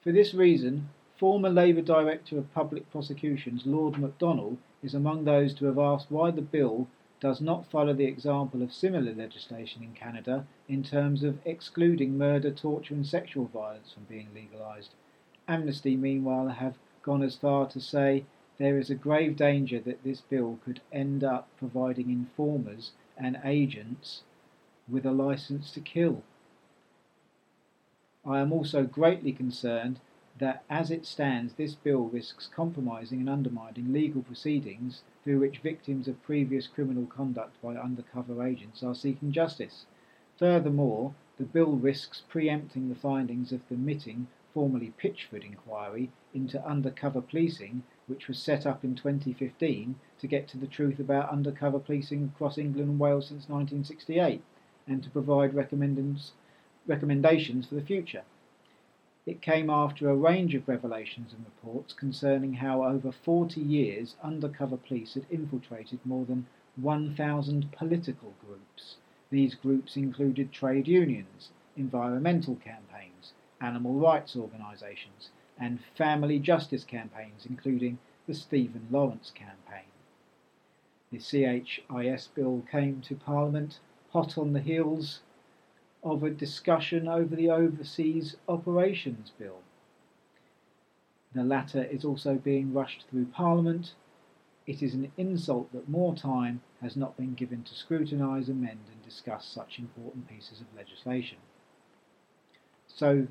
[0.00, 5.66] For this reason, former Labour Director of Public Prosecutions Lord MacDonald is among those to
[5.66, 6.88] have asked why the bill
[7.20, 12.50] does not follow the example of similar legislation in Canada in terms of excluding murder,
[12.50, 14.96] torture, and sexual violence from being legalised
[15.46, 18.24] Amnesty, meanwhile, have gone as far to say
[18.60, 24.22] there is a grave danger that this bill could end up providing informers and agents
[24.86, 26.22] with a license to kill.
[28.22, 29.98] I am also greatly concerned
[30.38, 36.06] that as it stands, this bill risks compromising and undermining legal proceedings through which victims
[36.06, 39.86] of previous criminal conduct by undercover agents are seeking justice.
[40.38, 47.22] Furthermore, the bill risks preempting the findings of the Mitting, formerly Pitchford inquiry into undercover
[47.22, 52.32] policing, which was set up in 2015 to get to the truth about undercover policing
[52.34, 54.42] across England and Wales since 1968
[54.86, 56.32] and to provide recommendations
[57.66, 58.24] for the future.
[59.26, 64.76] It came after a range of revelations and reports concerning how over 40 years undercover
[64.76, 66.46] police had infiltrated more than
[66.76, 68.96] 1,000 political groups.
[69.30, 77.98] These groups included trade unions, environmental campaigns, animal rights organisations, and family justice campaigns, including
[78.26, 79.84] the Stephen Lawrence campaign.
[81.12, 83.80] The CHIS bill came to Parliament
[84.12, 85.20] hot on the heels
[86.02, 89.58] of a discussion over the Overseas Operations Bill.
[91.34, 93.94] The latter is also being rushed through Parliament.
[94.66, 99.04] It is an insult that more time has not been given to scrutinise, amend, and
[99.04, 101.38] discuss such important pieces of legislation.
[102.86, 103.28] So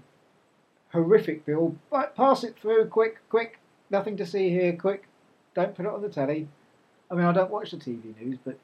[0.91, 1.75] horrific bill.
[1.89, 3.59] But pass it through, quick, quick.
[3.89, 5.07] Nothing to see here, quick.
[5.55, 6.47] Don't put it on the telly.
[7.09, 8.59] I mean, I don't watch the TV news, but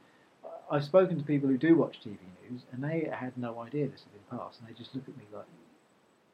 [0.70, 2.18] I've spoken to people who do watch TV
[2.50, 5.18] news, and they had no idea this had been passed, and they just look at
[5.18, 5.46] me like,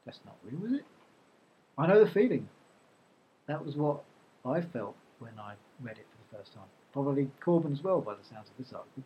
[0.06, 0.86] "That's not real, is it?"
[1.78, 2.50] I know the feeling.
[3.48, 4.04] That was what
[4.46, 6.68] I felt when I read it for the first time.
[6.92, 9.04] Probably Corbyn as well, by the sounds of this article.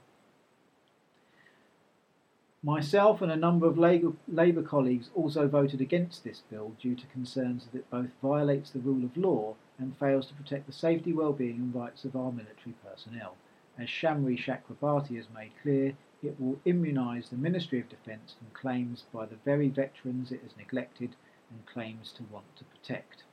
[2.66, 7.66] Myself and a number of Labour colleagues also voted against this bill due to concerns
[7.66, 11.58] that it both violates the rule of law and fails to protect the safety, well-being
[11.58, 13.38] and rights of our military personnel.
[13.78, 19.04] As Shami Chakrabarti has made clear, it will immunise the Ministry of Defence from claims
[19.14, 21.16] by the very veterans it has neglected
[21.52, 23.26] and claims to want to protect.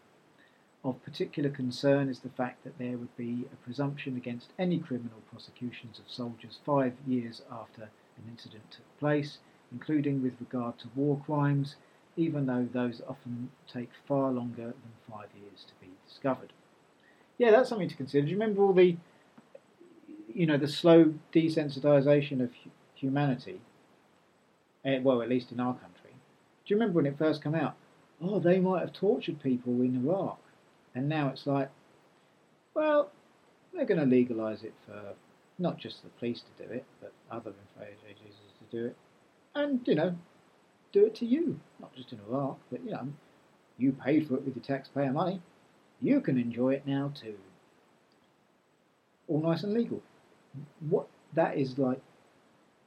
[0.85, 5.23] Of particular concern is the fact that there would be a presumption against any criminal
[5.31, 9.38] prosecutions of soldiers five years after an incident took place,
[9.70, 11.77] including with regard to war crimes,
[12.16, 16.53] even though those often take far longer than five years to be discovered.
[17.38, 18.27] Yeah, that's something to consider.
[18.27, 18.96] Do you remember all the,
[20.33, 22.51] you know, the slow desensitization of
[22.94, 23.61] humanity?
[24.85, 26.11] Uh, well, at least in our country.
[26.11, 27.75] Do you remember when it first came out?
[28.20, 30.38] Oh, they might have tortured people in Iraq.
[30.94, 31.70] And now it's like,
[32.75, 33.11] well,
[33.72, 35.14] they're going to legalise it for
[35.62, 38.96] not just the police to do it, but other agencies to do it.
[39.55, 40.16] And, you know,
[40.92, 41.61] do it to you.
[41.81, 43.09] Not just in Iraq, but, you know,
[43.79, 45.40] you paid for it with your taxpayer money.
[46.01, 47.37] You can enjoy it now too.
[49.29, 50.03] All nice and legal.
[50.88, 52.03] What that is like,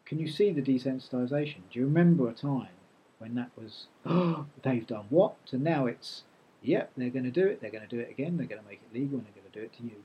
[0.06, 1.62] can you see the desensitisation?
[1.72, 2.68] Do you remember a time
[3.18, 5.36] when that was, oh, they've done what?
[5.52, 6.24] And now it's,
[6.66, 8.68] Yep, they're going to do it, they're going to do it again, they're going to
[8.68, 10.04] make it legal, and they're going to do it to you.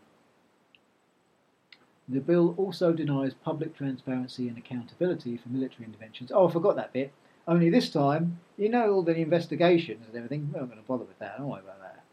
[2.10, 6.32] The bill also denies public transparency and accountability for military interventions.
[6.34, 7.12] Oh, I forgot that bit.
[7.46, 10.50] Only this time, you know all the investigations and everything.
[10.52, 11.38] We're not going to bother with that.
[11.38, 12.04] Don't worry about that.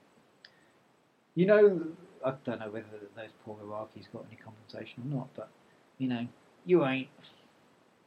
[1.33, 1.81] You know,
[2.23, 5.49] I don't know whether those poor Iraqis got any compensation or not, but
[5.97, 6.27] you know,
[6.65, 7.09] you ain't.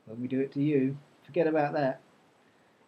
[0.07, 2.01] When we do it to you, forget about that.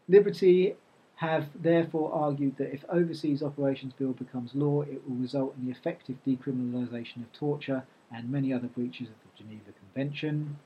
[0.09, 0.75] Liberty
[1.17, 5.73] have therefore argued that if Overseas Operations Bill becomes law, it will result in the
[5.73, 7.85] effective decriminalisation of torture
[8.15, 10.59] and many other breaches of the Geneva Convention.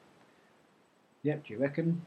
[1.23, 2.03] Yep, do you reckon?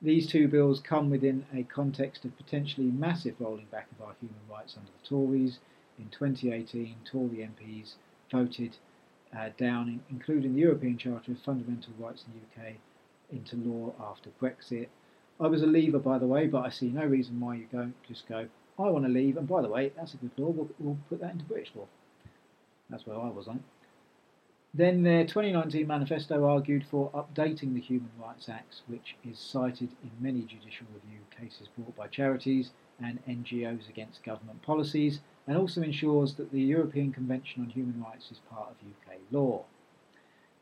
[0.00, 4.40] These two bills come within a context of potentially massive rolling back of our human
[4.50, 5.58] rights under the Tories.
[5.98, 7.94] In 2018, Tory MPs
[8.30, 8.76] voted
[9.36, 12.74] uh, down, including the European Charter of Fundamental Rights in the UK,
[13.30, 14.88] into law after Brexit.
[15.40, 17.94] I was a leaver, by the way, but I see no reason why you don't
[18.06, 20.68] just go, I want to leave, and by the way, that's a good law, we'll,
[20.78, 21.86] we'll put that into British law.
[22.90, 23.62] That's where I was on.
[24.74, 30.10] Then their 2019 manifesto argued for updating the Human Rights Act, which is cited in
[30.18, 36.36] many judicial review cases brought by charities and NGOs against government policies, and also ensures
[36.36, 39.64] that the European Convention on Human Rights is part of UK law.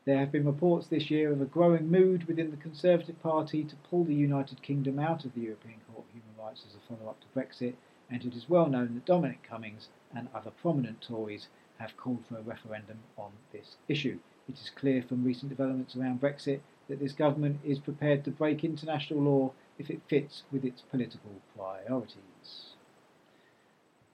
[0.03, 3.77] There have been reports this year of a growing mood within the Conservative Party to
[3.77, 7.09] pull the United Kingdom out of the European Court of Human Rights as a follow
[7.09, 7.75] up to Brexit,
[8.09, 11.47] and it is well known that Dominic Cummings and other prominent Tories
[11.81, 14.19] have called for a referendum on this issue.
[14.47, 18.63] It is clear from recent developments around Brexit that this government is prepared to break
[18.63, 22.75] international law if it fits with its political priorities.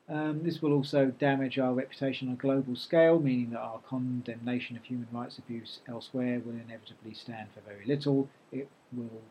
[0.09, 4.77] Um, this will also damage our reputation on a global scale, meaning that our condemnation
[4.77, 8.29] of human rights abuse elsewhere will inevitably stand for very little.
[8.51, 9.21] It will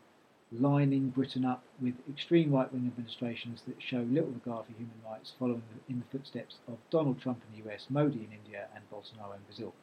[0.61, 5.33] lining Britain up with extreme right wing administrations that show little regard for human rights,
[5.39, 9.35] following in the footsteps of Donald Trump in the US, Modi in India, and Bolsonaro
[9.35, 9.75] in Brazil.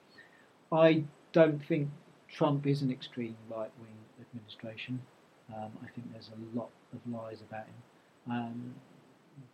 [0.71, 1.89] I don't think
[2.29, 5.01] Trump is an extreme right wing administration.
[5.53, 8.31] Um, I think there's a lot of lies about him.
[8.31, 8.73] Um,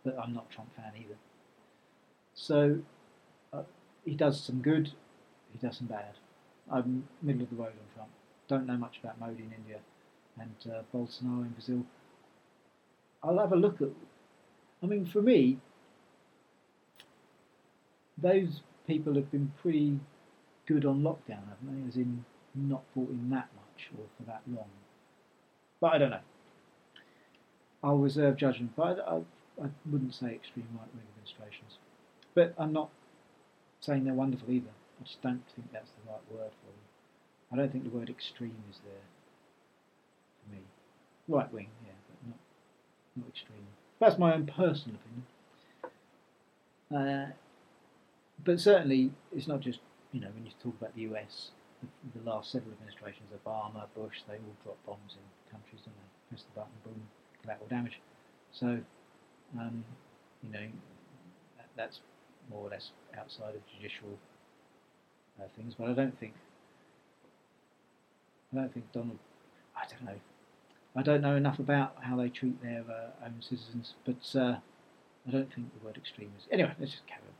[0.04, 1.16] but I'm not a Trump fan either.
[2.34, 2.78] So
[3.52, 3.62] uh,
[4.04, 4.92] he does some good,
[5.52, 6.14] he does some bad.
[6.70, 8.10] I'm middle of the road on Trump.
[8.48, 9.80] Don't know much about Modi in India
[10.38, 11.84] and uh, Bolsonaro in Brazil.
[13.22, 13.88] I'll have a look at.
[14.82, 15.58] I mean, for me,
[18.16, 19.98] those people have been pretty
[20.66, 21.88] good on lockdown, haven't they?
[21.88, 24.68] As in, not brought in that much or for that long.
[25.80, 26.20] But I don't know.
[27.82, 29.16] I'll reserve judgment, but I, I,
[29.64, 31.78] I wouldn't say extreme right wing administrations.
[32.34, 32.90] But I'm not
[33.80, 34.70] saying they're wonderful either.
[35.00, 37.52] I just don't think that's the right word for them.
[37.52, 39.09] I don't think the word extreme is there.
[41.28, 42.38] Right wing, yeah, but not
[43.16, 43.66] not extreme.
[43.98, 45.26] That's my own personal opinion.
[46.90, 47.32] Uh,
[48.44, 49.80] but certainly, it's not just
[50.12, 51.50] you know when you talk about the US.
[51.80, 56.28] The, the last several administrations, Obama, Bush, they all drop bombs in countries, don't they?
[56.28, 57.02] Press the button, boom,
[57.40, 58.00] collateral damage.
[58.52, 58.80] So,
[59.58, 59.82] um,
[60.42, 60.66] you know,
[61.56, 62.00] that, that's
[62.50, 64.18] more or less outside of judicial
[65.40, 65.74] uh, things.
[65.78, 66.34] But I don't think
[68.52, 69.18] I don't think Donald.
[69.76, 70.20] I don't know.
[70.96, 74.56] I don't know enough about how they treat their uh, own citizens, but uh,
[75.26, 76.46] I don't think the word extreme is.
[76.50, 77.34] Anyway, let's just carry on.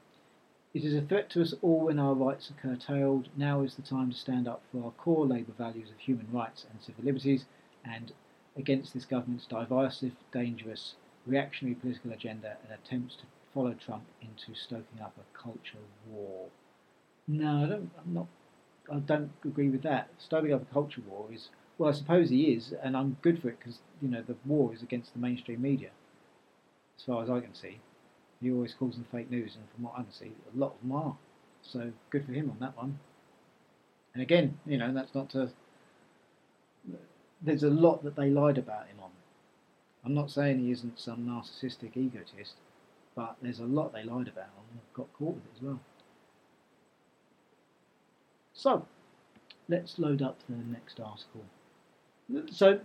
[0.72, 3.28] It is a threat to us all when our rights are curtailed.
[3.36, 6.64] Now is the time to stand up for our core Labour values of human rights
[6.70, 7.46] and civil liberties
[7.84, 8.12] and
[8.56, 10.94] against this government's divisive, dangerous,
[11.26, 15.78] reactionary political agenda and attempts to follow Trump into stoking up a culture
[16.08, 16.46] war.
[17.26, 17.90] No, I don't.
[17.98, 18.26] I'm not.
[18.92, 20.08] I don't agree with that.
[20.18, 21.48] Starting up a culture war is
[21.80, 24.74] well, I suppose he is, and I'm good for it because you know the war
[24.74, 25.88] is against the mainstream media,
[26.98, 27.80] as far as I can see.
[28.42, 30.80] He always calls them fake news, and from what I can see, a lot of
[30.82, 31.16] them are.
[31.62, 32.98] So good for him on that one.
[34.12, 35.52] And again, you know, that's not to.
[37.40, 39.10] There's a lot that they lied about him on.
[40.04, 42.56] I'm not saying he isn't some narcissistic egotist,
[43.14, 45.80] but there's a lot they lied about and got caught with it as well.
[48.52, 48.86] So,
[49.66, 51.46] let's load up the next article.
[52.50, 52.80] So,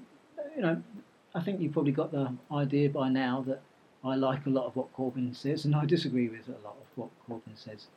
[0.56, 0.82] you know,
[1.34, 3.62] I think you've probably got the idea by now that
[4.04, 6.88] I like a lot of what Corbyn says, and I disagree with a lot of
[6.96, 7.88] what Corbyn says.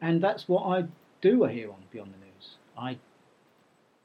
[0.00, 0.86] And that's what I
[1.20, 2.56] do here on Beyond the News.
[2.76, 2.98] I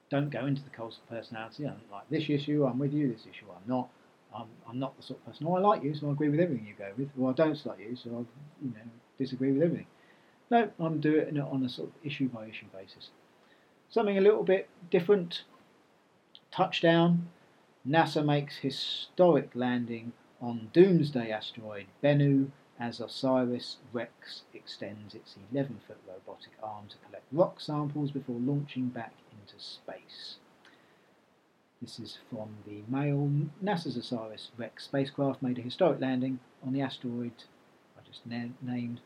[0.09, 1.65] don't go into the cult of personality.
[1.65, 3.89] I don't like this issue, I'm with you, this issue, I'm not.
[4.35, 6.39] I'm, I'm not the sort of person, oh, I like you, so I agree with
[6.39, 9.63] everything you go with, or I don't like you, so I you know, disagree with
[9.63, 9.87] everything.
[10.51, 13.09] No, I'm doing it on a sort of issue by issue basis.
[13.89, 15.43] Something a little bit different.
[16.51, 17.29] Touchdown.
[17.87, 25.97] NASA makes historic landing on Doomsday asteroid Bennu as Osiris Rex extends its 11 foot
[26.07, 30.37] robotic arm to collect rock samples before launching back into space.
[31.81, 33.29] This is from the Mail.
[33.63, 37.43] NASA's Osiris Rex spacecraft made a historic landing on the asteroid
[37.97, 39.01] I just na- named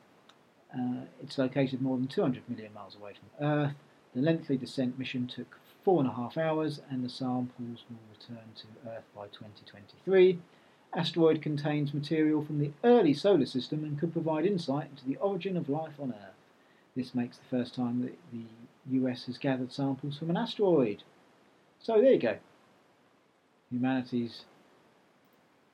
[0.73, 3.75] uh, it's located more than 200 million miles away from Earth.
[4.15, 8.45] The lengthy descent mission took four and a half hours, and the samples will return
[8.55, 10.39] to Earth by 2023.
[10.95, 15.57] Asteroid contains material from the early solar system and could provide insight into the origin
[15.57, 16.35] of life on Earth.
[16.95, 18.45] This makes the first time that the
[18.99, 21.03] US has gathered samples from an asteroid.
[21.79, 22.37] So there you go.
[23.71, 24.45] Humanity's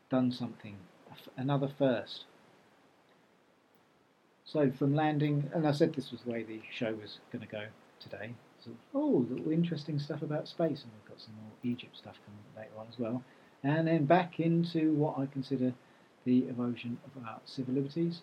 [0.10, 0.78] done something,
[1.36, 2.24] another first.
[4.46, 7.52] So from landing, and I said this was the way the show was going to
[7.52, 7.66] go
[8.00, 8.34] today.
[8.94, 12.80] Oh, little interesting stuff about space, and we've got some more Egypt stuff coming later
[12.80, 13.24] on as well.
[13.64, 15.74] And then back into what I consider
[16.26, 18.22] the erosion of our civil liberties.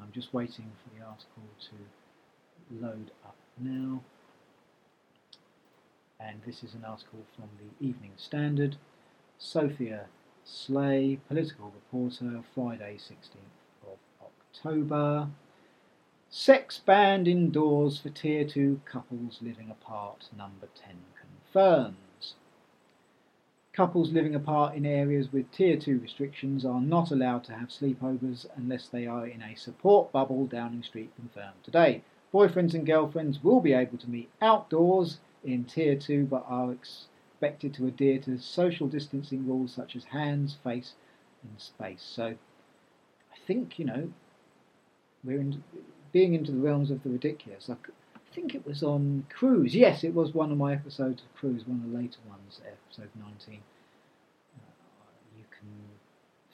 [0.00, 4.02] I'm just waiting for the article to load up now.
[6.18, 8.76] And this is an article from the Evening Standard.
[9.38, 10.06] Sophia
[10.44, 15.28] Sleigh, political reporter, Friday, 16th of October.
[16.36, 22.34] Sex banned indoors for Tier 2 couples living apart, number 10 confirms.
[23.72, 28.46] Couples living apart in areas with Tier 2 restrictions are not allowed to have sleepovers
[28.56, 32.02] unless they are in a support bubble, Downing Street confirmed today.
[32.32, 37.72] Boyfriends and girlfriends will be able to meet outdoors in Tier 2 but are expected
[37.74, 40.94] to adhere to social distancing rules such as hands, face,
[41.44, 42.02] and space.
[42.02, 44.12] So I think, you know,
[45.22, 45.62] we're in
[46.14, 47.68] being into the realms of the ridiculous.
[47.68, 47.74] I
[48.32, 49.74] think it was on Cruise.
[49.74, 53.10] Yes, it was one of my episodes of Cruise, one of the later ones, episode
[53.16, 53.60] 19.
[54.56, 54.60] Uh,
[55.36, 55.68] you can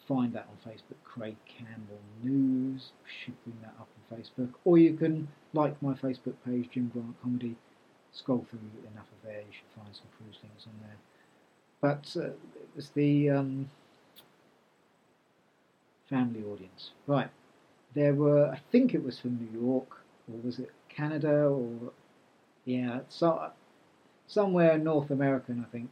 [0.08, 2.92] find that on Facebook, Craig Campbell News.
[3.04, 4.54] Should bring that up on Facebook.
[4.64, 7.54] Or you can like my Facebook page, Jim Grant Comedy.
[8.12, 8.60] Scroll through
[8.92, 10.96] enough of there, you should find some Cruise links on there.
[11.82, 13.70] But uh, it was the um,
[16.08, 16.92] family audience.
[17.06, 17.30] Right
[17.94, 21.92] there were, I think it was from New York, or was it Canada, or
[22.64, 23.50] yeah, so,
[24.26, 25.90] somewhere North American, I think.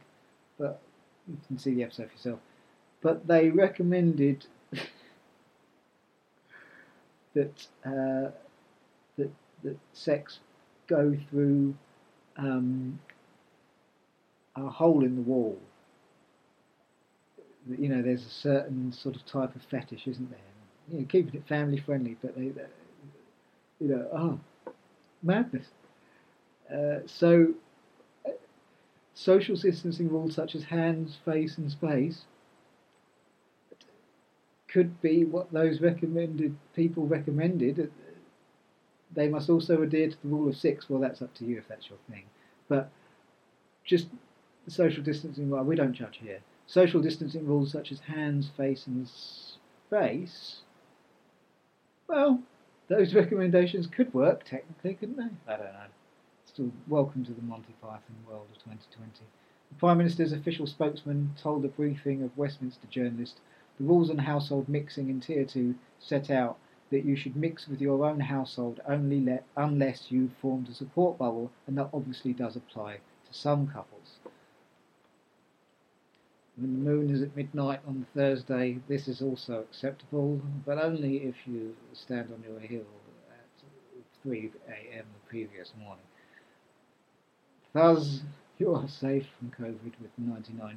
[0.57, 0.79] But
[1.27, 2.39] you can see the episode for yourself.
[3.01, 4.45] But they recommended
[7.33, 8.31] that uh,
[9.17, 9.31] that
[9.63, 10.39] that sex
[10.87, 11.75] go through
[12.37, 12.99] um,
[14.55, 15.57] a hole in the wall.
[17.77, 20.39] You know, there's a certain sort of type of fetish, isn't there?
[20.91, 22.63] You know, keeping it family friendly, but they, they
[23.79, 24.73] you know, oh,
[25.23, 25.67] madness.
[26.71, 27.53] Uh, so,
[28.25, 28.31] uh,
[29.13, 32.23] social distancing rules such as hands, face, and space
[34.67, 37.79] could be what those recommended people recommended.
[37.79, 37.85] Uh,
[39.15, 40.89] they must also adhere to the rule of six.
[40.89, 42.25] Well, that's up to you if that's your thing.
[42.67, 42.91] But
[43.83, 44.07] just
[44.67, 46.41] social distancing, well, we don't judge here.
[46.67, 50.61] Social distancing rules such as hands, face, and space
[52.09, 52.41] well,
[52.87, 55.53] those recommendations could work technically, couldn't they?
[55.53, 55.85] I don't know.
[56.43, 59.11] Still, welcome to the Monty Python world of 2020.
[59.69, 63.39] The Prime Minister's official spokesman told a briefing of Westminster journalists
[63.77, 66.57] the rules on household mixing in Tier 2 set out
[66.89, 71.19] that you should mix with your own household only let, unless you've formed a support
[71.19, 72.95] bubble, and that obviously does apply
[73.27, 74.17] to some couples.
[76.59, 81.47] When the moon is at midnight on Thursday, this is also acceptable, but only if
[81.47, 82.85] you stand on your hill
[83.31, 83.63] at
[84.23, 85.05] 3 a.m.
[85.13, 86.03] the previous morning.
[87.71, 88.23] Thus,
[88.57, 90.69] you are safe from COVID with 99.9%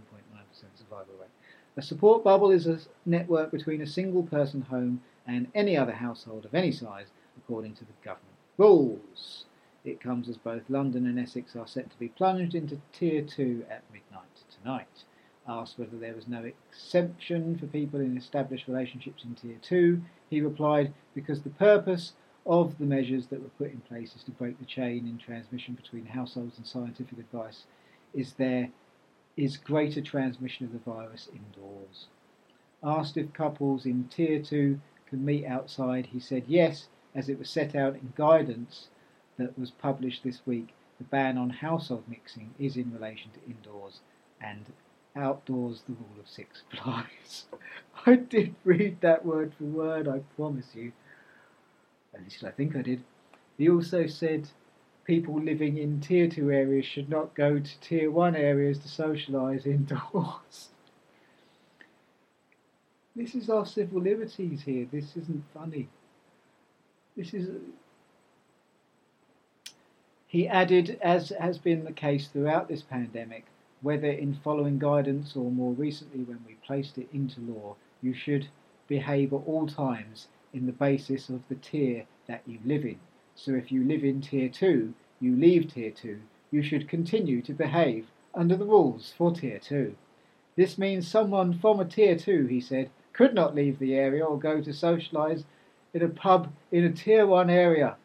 [0.77, 1.31] survival rate.
[1.77, 6.45] A support bubble is a network between a single person home and any other household
[6.45, 9.47] of any size, according to the government rules.
[9.85, 13.67] It comes as both London and Essex are set to be plunged into Tier 2
[13.69, 15.05] at midnight tonight.
[15.49, 20.41] Asked whether there was no exemption for people in established relationships in Tier 2, he
[20.41, 22.13] replied, because the purpose
[22.47, 25.75] of the measures that were put in place is to break the chain in transmission
[25.75, 27.65] between households and scientific advice
[28.15, 28.71] is there
[29.37, 32.07] is greater transmission of the virus indoors.
[32.83, 37.51] Asked if couples in Tier 2 can meet outside, he said yes, as it was
[37.51, 38.89] set out in guidance
[39.39, 40.75] that was published this week.
[40.99, 44.01] The ban on household mixing is in relation to indoors
[44.41, 44.67] and
[45.17, 47.47] outdoors the rule of six applies.
[48.07, 50.93] I did read that word for word, I promise you.
[52.15, 53.03] At least I think I did.
[53.59, 54.49] He also said
[55.05, 59.67] people living in tier 2 areas should not go to tier 1 areas to socialise
[59.67, 60.71] indoors.
[63.17, 64.87] this is our civil liberties here.
[64.91, 65.89] This isn't funny.
[67.17, 67.51] This is.
[70.27, 73.45] He added, as has been the case throughout this pandemic,
[73.83, 78.49] whether in following guidance or more recently when we placed it into law, you should
[78.89, 82.99] behave at all times in the basis of the tier that you live in.
[83.35, 86.21] So if you live in Tier 2, you leave Tier 2,
[86.51, 89.97] you should continue to behave under the rules for Tier 2.
[90.57, 94.39] This means someone from a Tier 2, he said, could not leave the area or
[94.39, 95.45] go to socialise
[95.95, 97.97] in a pub in a Tier 1 area.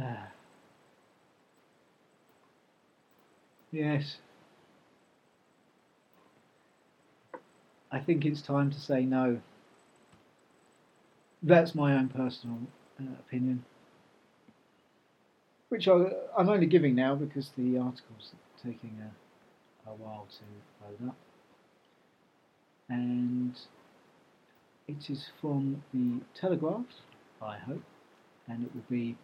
[0.00, 0.27] Ah.
[3.70, 4.18] Yes.
[7.90, 9.40] I think it's time to say no.
[11.42, 12.58] That's my own personal
[13.00, 13.64] uh, opinion,
[15.68, 15.94] which I,
[16.38, 21.16] am only giving now because the article's taking a, a while to load up.
[22.90, 23.54] And
[24.88, 26.86] it is from the Telegraph,
[27.40, 27.82] I hope,
[28.48, 29.16] and it will be,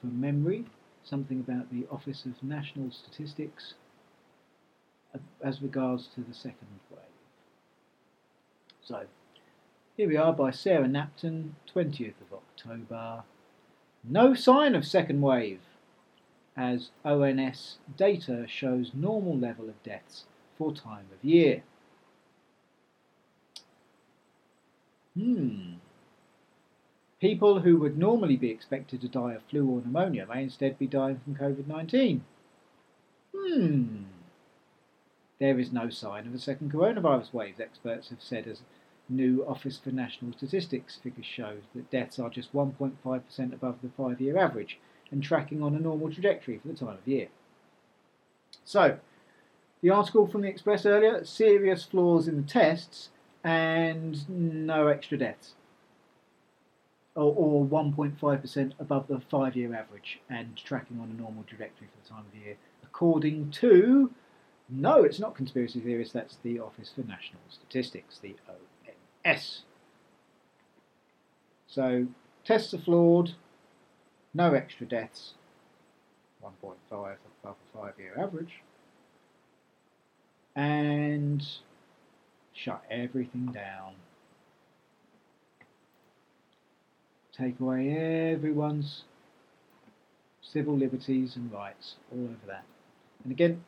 [0.00, 0.66] from memory,
[1.08, 3.74] something about the Office of National Statistics
[5.42, 7.00] as regards to the second wave.
[8.82, 9.04] So,
[9.96, 13.22] here we are by Sarah Knapton, 20th of October.
[14.04, 15.60] No sign of second wave,
[16.56, 20.24] as ONS data shows normal level of deaths
[20.58, 21.62] for time of year.
[25.14, 25.75] Hmm.
[27.26, 30.86] People who would normally be expected to die of flu or pneumonia may instead be
[30.86, 32.24] dying from COVID 19.
[33.36, 34.04] Hmm.
[35.40, 38.62] There is no sign of a second coronavirus wave, experts have said as
[39.08, 44.20] new Office for National Statistics figures show that deaths are just 1.5% above the five
[44.20, 44.78] year average
[45.10, 47.26] and tracking on a normal trajectory for the time of year.
[48.64, 49.00] So,
[49.82, 53.08] the article from the Express earlier serious flaws in the tests
[53.42, 55.54] and no extra deaths.
[57.16, 62.02] Or, or 1.5% above the five year average and tracking on a normal trajectory for
[62.02, 64.10] the time of year, according to
[64.68, 68.34] no, it's not conspiracy theorists, that's the Office for National Statistics, the
[69.24, 69.62] ONS.
[71.68, 72.06] So,
[72.44, 73.34] tests are flawed,
[74.34, 75.34] no extra deaths,
[76.42, 78.62] 1.5 above the five year average,
[80.54, 81.46] and
[82.52, 83.94] shut everything down.
[87.36, 89.02] Take away everyone's
[90.40, 92.64] civil liberties and rights, all over that.
[93.22, 93.62] And again,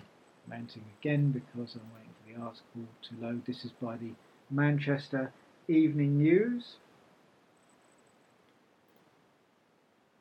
[0.49, 3.45] mounting again because I'm waiting for the article to load.
[3.45, 4.13] This is by the
[4.51, 5.33] Manchester
[5.69, 6.77] Evening News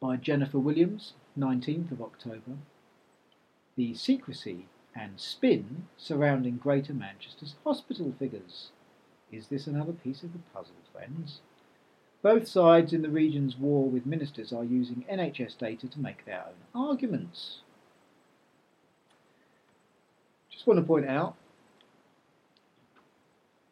[0.01, 2.57] by Jennifer Williams, 19th of October.
[3.77, 8.71] The secrecy and spin surrounding Greater Manchester's hospital figures.
[9.31, 11.39] Is this another piece of the puzzle, friends?
[12.21, 16.45] Both sides in the region's war with ministers are using NHS data to make their
[16.47, 17.59] own arguments
[20.57, 21.35] Just want to point out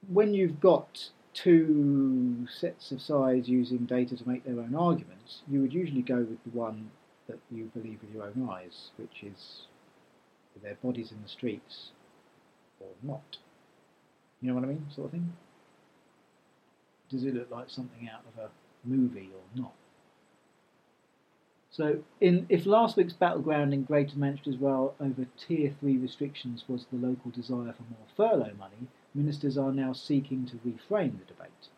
[0.07, 5.61] when you've got two sets of sides using data to make their own arguments, you
[5.61, 6.91] would usually go with the one
[7.27, 9.63] that you believe with your own eyes, which is
[10.61, 11.89] their bodies in the streets
[12.79, 13.37] or not.
[14.41, 14.85] You know what I mean?
[14.93, 15.33] Sort of thing.
[17.15, 18.49] Does it look like something out of a
[18.83, 19.71] movie or not?
[21.71, 26.65] So, in, if last week's battleground in Greater Manchester as well over Tier 3 restrictions
[26.67, 31.23] was the local desire for more furlough money, ministers are now seeking to reframe the
[31.25, 31.69] debate.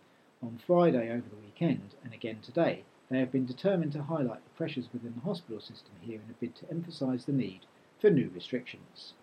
[0.41, 4.57] On Friday over the weekend, and again today, they have been determined to highlight the
[4.57, 7.67] pressures within the hospital system here in a bid to emphasise the need
[7.99, 9.13] for new restrictions.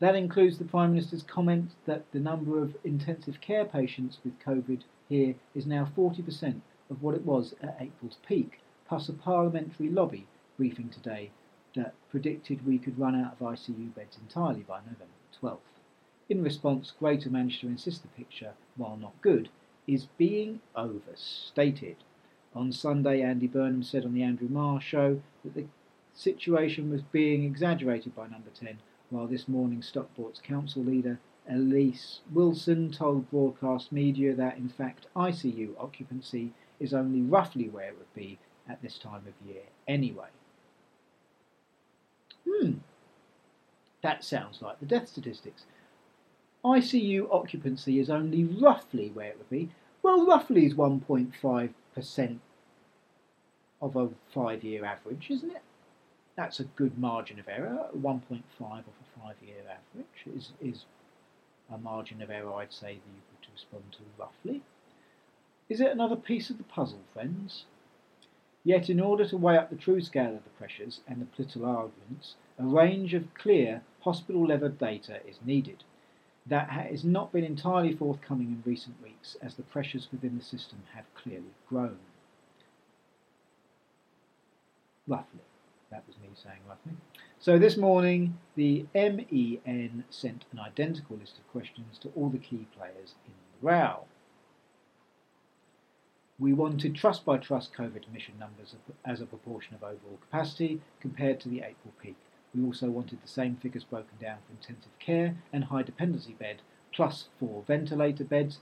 [0.00, 4.82] That includes the Prime Minister's comment that the number of intensive care patients with COVID
[5.12, 10.26] here is now 40% of what it was at April's peak, plus a parliamentary lobby
[10.56, 11.30] briefing today
[11.76, 15.58] that predicted we could run out of ICU beds entirely by November 12th.
[16.30, 19.50] In response, Greater Manchester insists the picture, while not good,
[19.86, 21.96] is being overstated.
[22.54, 25.66] On Sunday, Andy Burnham said on the Andrew Marr show that the
[26.14, 28.78] situation was being exaggerated by Number 10,
[29.10, 35.74] while this morning Stockport's council leader Elise Wilson told broadcast media that in fact ICU
[35.78, 38.38] occupancy is only roughly where it would be
[38.68, 40.28] at this time of year anyway.
[42.48, 42.78] Hmm,
[44.02, 45.64] that sounds like the death statistics.
[46.64, 49.70] ICU occupancy is only roughly where it would be.
[50.02, 52.38] Well, roughly is 1.5%
[53.80, 55.62] of a five year average, isn't it?
[56.36, 57.88] That's a good margin of error.
[57.96, 60.84] 1.5 of a five year average is, is
[61.72, 64.62] a margin of error I'd say that you could respond to roughly.
[65.68, 67.64] Is it another piece of the puzzle, friends?
[68.64, 71.64] Yet, in order to weigh up the true scale of the pressures and the political
[71.64, 75.82] arguments, a range of clear hospital level data is needed.
[76.46, 80.82] That has not been entirely forthcoming in recent weeks as the pressures within the system
[80.94, 81.98] have clearly grown.
[85.06, 85.40] Roughly.
[85.90, 86.92] That was me saying roughly.
[87.42, 92.68] So this morning, the MEN sent an identical list of questions to all the key
[92.76, 94.04] players in the row.
[96.38, 101.40] We wanted trust by trust COVID admission numbers as a proportion of overall capacity compared
[101.40, 102.14] to the April peak.
[102.54, 106.62] We also wanted the same figures broken down for intensive care and high dependency bed,
[106.92, 108.58] plus four ventilator beds.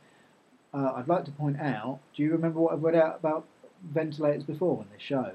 [0.73, 3.45] Uh, I'd like to point out, do you remember what I've read out about
[3.83, 5.33] ventilators before on this show?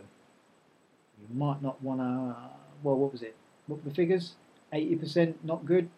[1.21, 2.35] You might not want to,
[2.85, 3.35] well, what was it?
[3.67, 4.35] What the figures?
[4.71, 5.89] 80% not good?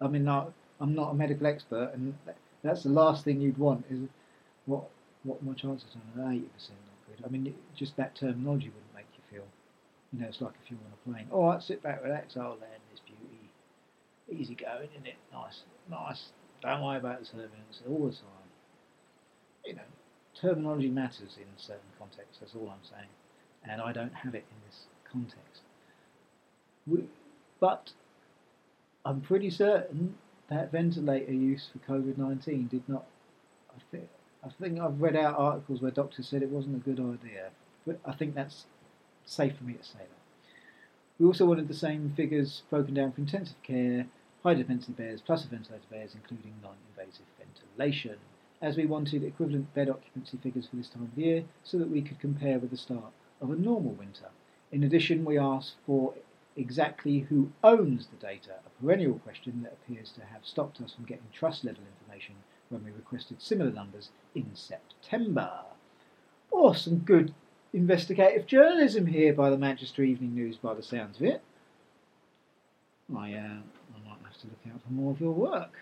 [0.00, 2.14] I mean, no, I'm not a medical expert, and
[2.62, 4.00] that's the last thing you'd want is
[4.66, 4.84] what
[5.24, 7.24] what my chances are 80% not good.
[7.24, 9.46] I mean, just that terminology wouldn't make you feel,
[10.12, 11.28] you know, it's like if you're on a plane.
[11.30, 13.50] All right, sit back, relax, I'll land this beauty.
[14.30, 15.16] Easy going, isn't it?
[15.32, 16.32] Nice, nice.
[16.62, 18.48] Don't worry about the turbulence all the time.
[19.64, 19.88] You know,
[20.38, 23.08] terminology matters in certain contexts, that's all I'm saying.
[23.66, 25.63] And I don't have it in this context.
[27.60, 27.92] But
[29.04, 30.16] I'm pretty certain
[30.48, 33.06] that ventilator use for COVID 19 did not,
[33.70, 34.08] I think,
[34.44, 37.50] I think I've read out articles where doctors said it wasn't a good idea,
[37.86, 38.66] but I think that's
[39.24, 40.24] safe for me to say that.
[41.18, 44.06] We also wanted the same figures broken down for intensive care,
[44.42, 48.16] high dependency beds, plus ventilator beds, including non-invasive ventilation,
[48.60, 52.02] as we wanted equivalent bed occupancy figures for this time of year so that we
[52.02, 54.28] could compare with the start of a normal winter.
[54.72, 56.14] In addition, we asked for
[56.56, 61.04] exactly who owns the data, a perennial question that appears to have stopped us from
[61.04, 62.36] getting trust level information
[62.68, 65.50] when we requested similar numbers in September.
[66.52, 67.34] Oh, some good
[67.72, 71.42] investigative journalism here by the Manchester Evening News by the sounds of it.
[73.14, 75.78] I, uh, I might have to look out for more of your work.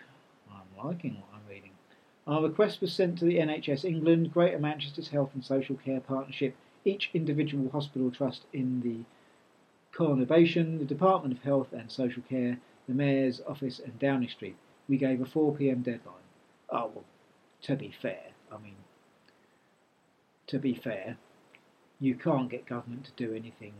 [0.51, 1.70] I'm liking what I'm reading.
[2.27, 6.55] Our request was sent to the NHS England, Greater Manchester's Health and Social Care Partnership,
[6.85, 9.05] each individual hospital trust in the
[9.95, 14.57] conurbation, the Department of Health and Social Care, the Mayor's Office and Downing Street.
[14.88, 16.14] We gave a 4pm deadline.
[16.70, 17.05] Oh, well,
[17.62, 18.76] to be fair, I mean,
[20.49, 21.16] to be fair,
[22.01, 23.74] you can't get government to do anything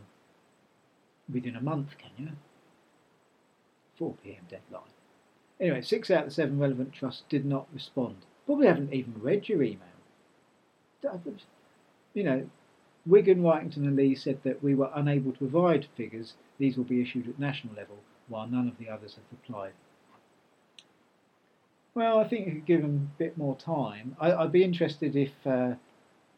[1.31, 2.31] within a month, can you?
[3.97, 4.89] 4 pm deadline.
[5.59, 8.17] Anyway, six out of the seven relevant trusts did not respond.
[8.45, 9.87] Probably haven't even read your email.
[12.13, 12.49] You know,
[13.05, 16.33] Wigan, Wrightington, and Leigh said that we were unable to provide figures.
[16.57, 17.97] These will be issued at national level,
[18.29, 19.73] while none of the others have replied.
[21.95, 24.15] Well, I think you could give them a bit more time.
[24.19, 25.75] I, would be interested if uh,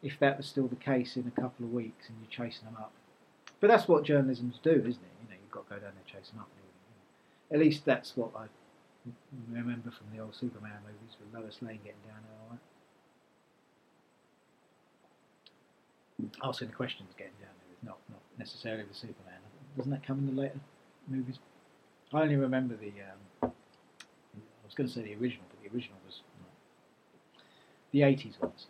[0.04, 2.76] if that was still the case in a couple of weeks and you're chasing them
[2.78, 2.92] up.
[3.60, 5.16] But that's what journalism's do, isn't it?
[5.24, 6.50] You know, you've got to go down there chasing up.
[7.52, 8.48] At least that's what I
[9.52, 12.38] remember from the old Superman movies with Lois Lane getting down there.
[12.44, 12.60] All right.
[16.44, 19.40] Asking the questions, getting down there, is not not necessarily the Superman.
[19.78, 20.60] Doesn't that come in the later
[21.08, 21.40] movies?
[22.14, 22.92] I only remember the.
[23.02, 26.22] Um, I was going to say the original, but the original was
[27.96, 28.68] the 80s ones.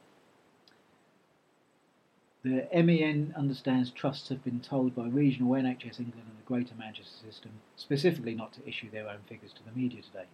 [2.43, 7.25] The MEN understands trusts have been told by regional NHS England and the Greater Manchester
[7.25, 10.25] system specifically not to issue their own figures to the media today.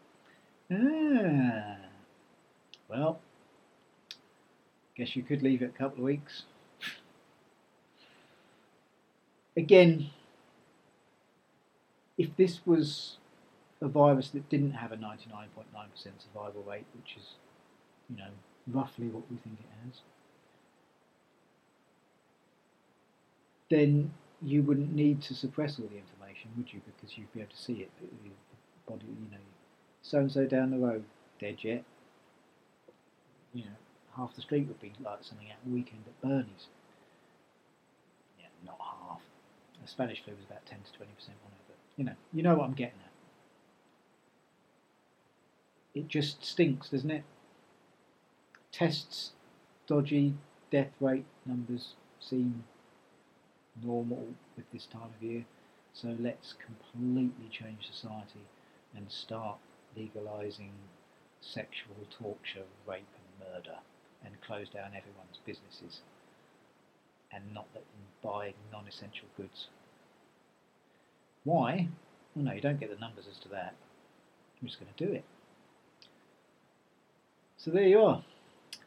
[0.74, 1.78] Ah,
[2.90, 3.20] well,
[4.98, 6.44] guess you could leave it a couple of weeks.
[9.56, 10.10] Again,
[12.18, 13.18] if this was
[13.82, 15.24] a virus that didn't have a 99.9%
[15.96, 17.36] survival rate, which is,
[18.10, 18.30] you know,
[18.68, 20.02] roughly what we think it has,
[23.70, 26.82] then you wouldn't need to suppress all the information, would you?
[26.86, 27.90] Because you'd be able to see it.
[28.00, 29.38] The body, you know,
[30.02, 31.04] so and so down the road,
[31.40, 31.84] dead yet.
[33.54, 33.72] You know,
[34.16, 36.68] half the street would be like something at the weekend at Bernie's.
[38.40, 38.91] Yeah, not.
[39.82, 42.56] The Spanish flu was about 10 to 20% on it, but you know, you know
[42.56, 43.12] what I'm getting at.
[45.94, 47.24] It just stinks, doesn't it?
[48.72, 49.32] Tests
[49.88, 50.36] dodgy,
[50.70, 52.64] death rate numbers seem
[53.84, 55.46] normal with this time of year.
[55.94, 58.46] So let's completely change society
[58.96, 59.58] and start
[59.98, 60.72] legalising
[61.42, 63.80] sexual torture, rape, and murder,
[64.24, 66.02] and close down everyone's businesses
[67.34, 69.68] and not let them buy non essential goods.
[71.44, 71.88] Why?
[72.36, 73.76] Well, no, you don't get the numbers as to that.
[74.62, 75.24] I'm just going to do it.
[77.58, 78.24] So there you are.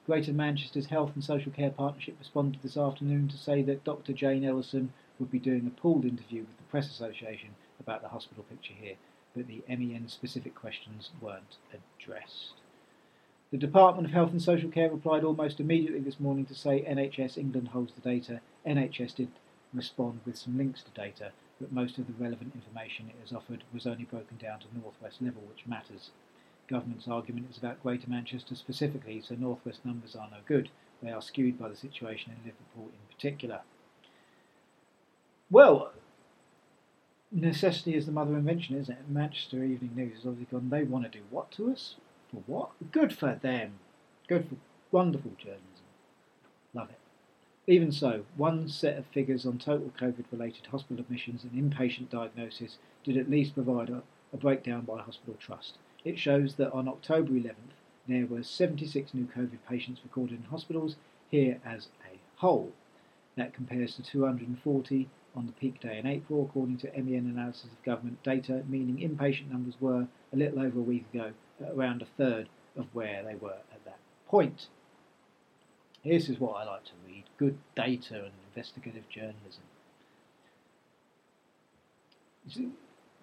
[0.07, 4.13] Greater Manchester's Health and Social Care Partnership responded this afternoon to say that Dr.
[4.13, 8.45] Jane Eddleston would be doing a pooled interview with the Press Association about the hospital
[8.45, 8.97] picture here,
[9.35, 12.55] but the MEN specific questions weren't addressed.
[13.55, 17.39] The Department of Health and Social Care replied almost immediately this morning to say NHS
[17.39, 18.41] England holds the data.
[18.67, 19.29] NHS did
[19.73, 21.31] respond with some links to data,
[21.61, 25.23] but most of the relevant information it has offered was only broken down to Northwest
[25.23, 26.11] level, which matters.
[26.67, 30.71] Government's argument is about Greater Manchester specifically, so Northwest numbers are no good.
[31.01, 33.61] They are skewed by the situation in Liverpool in particular.
[35.49, 35.93] Well,
[37.31, 39.09] necessity is the mother of invention, isn't it?
[39.09, 41.95] Manchester Evening News has obviously gone, they want to do what to us?
[42.47, 42.71] What?
[42.93, 43.79] Good for them.
[44.27, 44.57] Good for
[44.91, 45.85] wonderful journalism.
[46.73, 46.99] Love it.
[47.67, 52.79] Even so, one set of figures on total COVID related hospital admissions and inpatient diagnosis
[53.03, 55.79] did at least provide a, a breakdown by hospital trust.
[56.05, 57.75] It shows that on October 11th,
[58.07, 60.97] there were 76 new COVID patients recorded in hospitals
[61.31, 62.73] here as a whole.
[63.37, 67.83] That compares to 240 on the peak day in April, according to MEN analysis of
[67.83, 71.33] government data, meaning inpatient numbers were a little over a week ago
[71.63, 74.69] around a third of where they were at that point.
[76.05, 79.63] This is what I like to read good data and investigative journalism.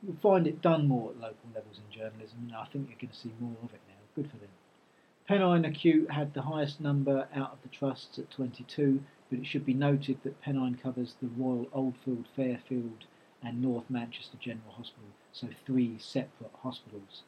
[0.04, 3.14] You'll find it done more at local levels in journalism, and I think you're going
[3.14, 3.94] to see more of it now.
[4.16, 4.50] Good for them.
[5.28, 9.66] Pennine Acute had the highest number out of the trusts at 22, but it should
[9.66, 13.06] be noted that Pennine covers the Royal Oldfield, Fairfield,
[13.44, 17.24] and North Manchester General Hospital, so three separate hospitals.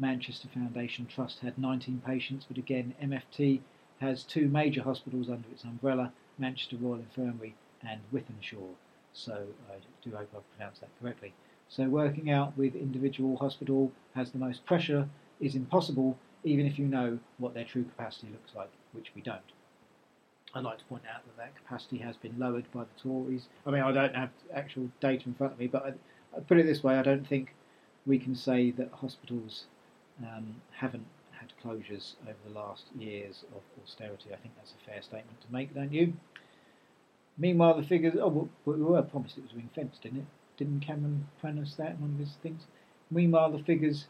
[0.00, 3.60] Manchester Foundation Trust had 19 patients, but again, MFT
[4.00, 8.74] has two major hospitals under its umbrella Manchester Royal Infirmary and Wythenshawe.
[9.12, 11.34] So I do hope I've pronounced that correctly.
[11.68, 15.08] So working out with individual hospital has the most pressure
[15.40, 19.40] is impossible, even if you know what their true capacity looks like, which we don't.
[20.54, 23.48] I'd like to point out that that capacity has been lowered by the Tories.
[23.66, 26.58] I mean, I don't have actual data in front of me, but I, I put
[26.58, 27.54] it this way: I don't think
[28.06, 29.66] we can say that hospitals
[30.22, 34.30] um, haven't had closures over the last years of austerity.
[34.32, 36.14] I think that's a fair statement to make, don't you?
[37.36, 38.16] Meanwhile, the figures.
[38.20, 40.26] Oh, we were promised it was ring fenced, didn't it?
[40.56, 42.66] Didn't Cameron promise that one of his things?
[43.10, 44.06] Meanwhile, the figures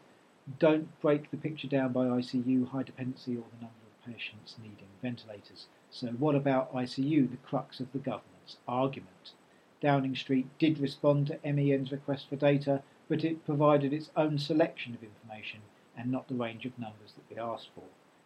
[0.57, 4.87] don't break the picture down by ICU, high dependency, or the number of patients needing
[5.01, 5.67] ventilators.
[5.91, 9.33] So, what about ICU, the crux of the government's argument?
[9.79, 14.95] Downing Street did respond to MEN's request for data, but it provided its own selection
[14.95, 15.61] of information
[15.99, 17.83] and not the range of numbers that we asked for.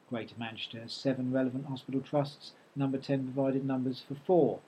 [0.09, 4.59] Greater Manchester has seven relevant hospital trusts, number 10 provided numbers for four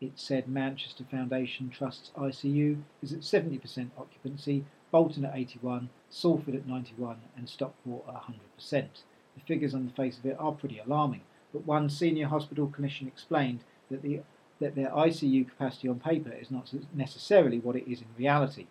[0.00, 6.66] it said Manchester Foundation Trust's ICU is at 70% occupancy, Bolton at 81, Salford at
[6.66, 8.14] 91, and Stockport at
[8.58, 8.88] 100%.
[9.34, 11.20] The figures on the face of it are pretty alarming,
[11.52, 13.60] but one senior hospital clinician explained
[13.90, 14.22] that the
[14.58, 18.66] that their ICU capacity on paper is not necessarily what it is in reality.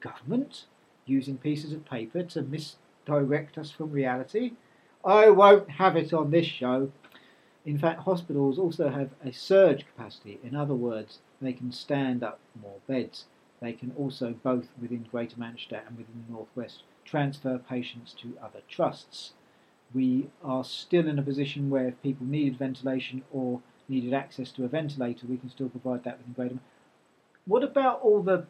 [0.00, 0.66] Government
[1.06, 2.42] using pieces of paper to
[3.06, 4.52] misdirect us from reality?
[5.04, 6.90] I won't have it on this show.
[7.64, 10.38] In fact, hospitals also have a surge capacity.
[10.42, 13.26] In other words, they can stand up more beds.
[13.60, 18.60] They can also, both within Greater Manchester and within the Northwest, transfer patients to other
[18.68, 19.32] trusts.
[19.94, 24.64] We are still in a position where if people needed ventilation or needed access to
[24.64, 26.54] a ventilator, we can still provide that within Greater.
[26.54, 26.68] Manchester.
[27.46, 28.46] What about all the,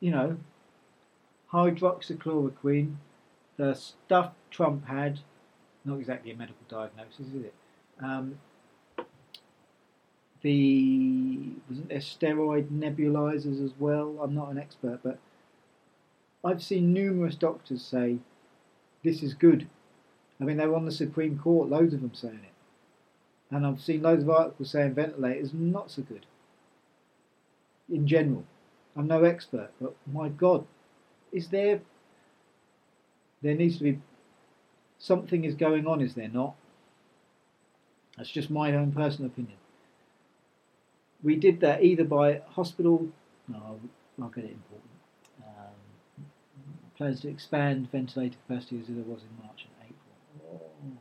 [0.00, 0.36] you know,
[1.52, 2.96] hydroxychloroquine,
[3.56, 5.20] the stuff Trump had?
[5.84, 7.54] Not exactly a medical diagnosis, is it?
[8.02, 8.38] Um,
[10.42, 14.18] the wasn't there steroid nebulizers as well?
[14.22, 15.18] I'm not an expert, but
[16.44, 18.18] I've seen numerous doctors say
[19.02, 19.68] this is good.
[20.40, 23.54] I mean, they were on the Supreme Court, loads of them saying it.
[23.54, 26.26] And I've seen loads of articles saying ventilators not so good.
[27.90, 28.44] In general,
[28.96, 30.66] I'm no expert, but my God,
[31.32, 31.80] is there?
[33.44, 34.00] There needs to be
[34.98, 36.54] something is going on, is there not?
[38.16, 39.58] That's just my own personal opinion.
[41.22, 43.06] We did that either by hospital.
[43.46, 43.78] No,
[44.20, 44.90] I'll get it important.
[45.46, 46.26] Um,
[46.96, 50.62] plans to expand ventilator capacity as there was in March and April.
[50.64, 50.96] Oh,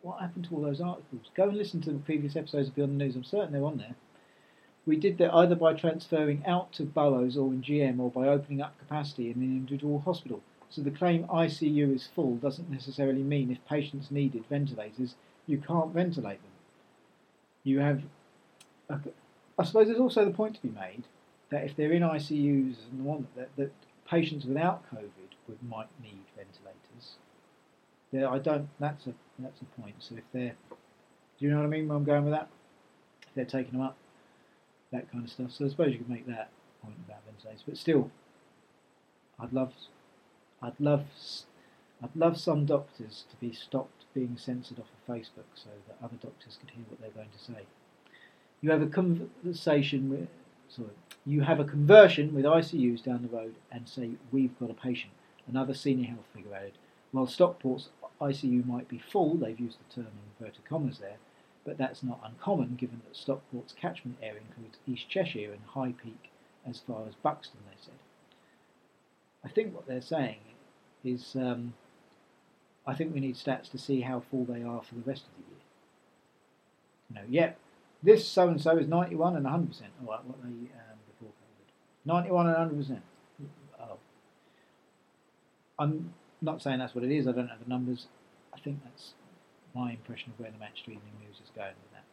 [0.00, 1.30] what happened to all those articles?
[1.34, 3.16] Go and listen to the previous episodes of Beyond the News.
[3.16, 3.96] I'm certain they're on there.
[4.86, 8.62] We did that either by transferring out to boroughs or in GM or by opening
[8.62, 10.40] up capacity in an individual hospital.
[10.70, 15.16] So the claim ICU is full doesn't necessarily mean if patients needed ventilators,
[15.46, 16.52] you can't ventilate them.
[17.64, 18.02] You have,
[18.88, 21.04] I suppose there's also the point to be made
[21.50, 23.72] that if they're in ICUs and one that, that
[24.08, 27.16] patients without COVID would might need ventilators.
[28.12, 28.68] Yeah, I don't.
[28.78, 29.96] That's a that's a point.
[29.98, 30.76] So if they're, do
[31.38, 31.88] you know what I mean?
[31.88, 32.48] Where I'm going with that?
[33.22, 33.96] If they're taking them up,
[34.92, 35.52] that kind of stuff.
[35.52, 36.50] So I suppose you could make that
[36.82, 38.10] point about ventilators, but still,
[39.38, 39.72] I'd love,
[40.62, 41.04] I'd love,
[42.02, 46.16] I'd love some doctors to be stopped being censored off of Facebook so that other
[46.20, 47.66] doctors could hear what they're going to say.
[48.60, 50.28] You have a conversation with,
[50.68, 50.90] sorry,
[51.24, 55.12] you have a conversion with ICUs down the road and say, we've got a patient.
[55.48, 56.72] Another senior health figure added,
[57.12, 57.88] while Stockport's
[58.20, 61.16] ICU might be full, they've used the term in inverted commas there,
[61.64, 66.30] but that's not uncommon given that Stockport's catchment area includes East Cheshire and High Peak
[66.68, 67.94] as far as Buxton, they said.
[69.44, 70.36] I think what they're saying
[71.04, 71.74] is um,
[72.86, 75.30] I think we need stats to see how full they are for the rest of
[75.36, 75.60] the year.
[77.08, 77.52] You know, yeah,
[78.02, 79.50] this so and so is 91 and 100%.
[79.52, 82.06] Oh, what they um, before COVID.
[82.06, 83.00] 91 and 100%.
[83.80, 83.98] Oh.
[85.78, 88.06] I'm not saying that's what it is, I don't know the numbers.
[88.54, 89.14] I think that's
[89.74, 92.04] my impression of where the Manchester Evening News is going with that.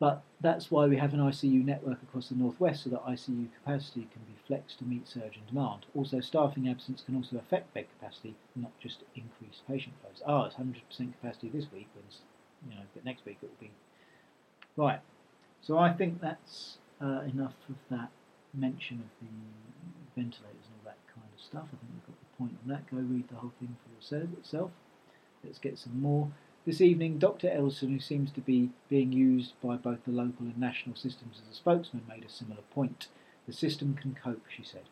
[0.00, 4.08] But that's why we have an ICU network across the northwest so that ICU capacity
[4.10, 5.84] can be flexed to meet surge in demand.
[5.94, 10.22] Also, staffing absence can also affect bed capacity, not just increase patient flows.
[10.26, 12.04] Ah, oh, it's 100% capacity this week, when
[12.66, 13.70] you know, but next week it will be
[14.74, 15.00] right.
[15.60, 18.10] So I think that's uh, enough of that
[18.54, 21.66] mention of the ventilators and all that kind of stuff.
[21.66, 22.90] I think we've got the point on that.
[22.90, 24.70] Go read the whole thing for yourself.
[25.44, 26.30] Let's get some more.
[26.66, 27.48] This evening, Dr.
[27.48, 31.50] Eddleston, who seems to be being used by both the local and national systems as
[31.50, 33.08] a spokesman, made a similar point.
[33.46, 34.84] The system can cope, she said.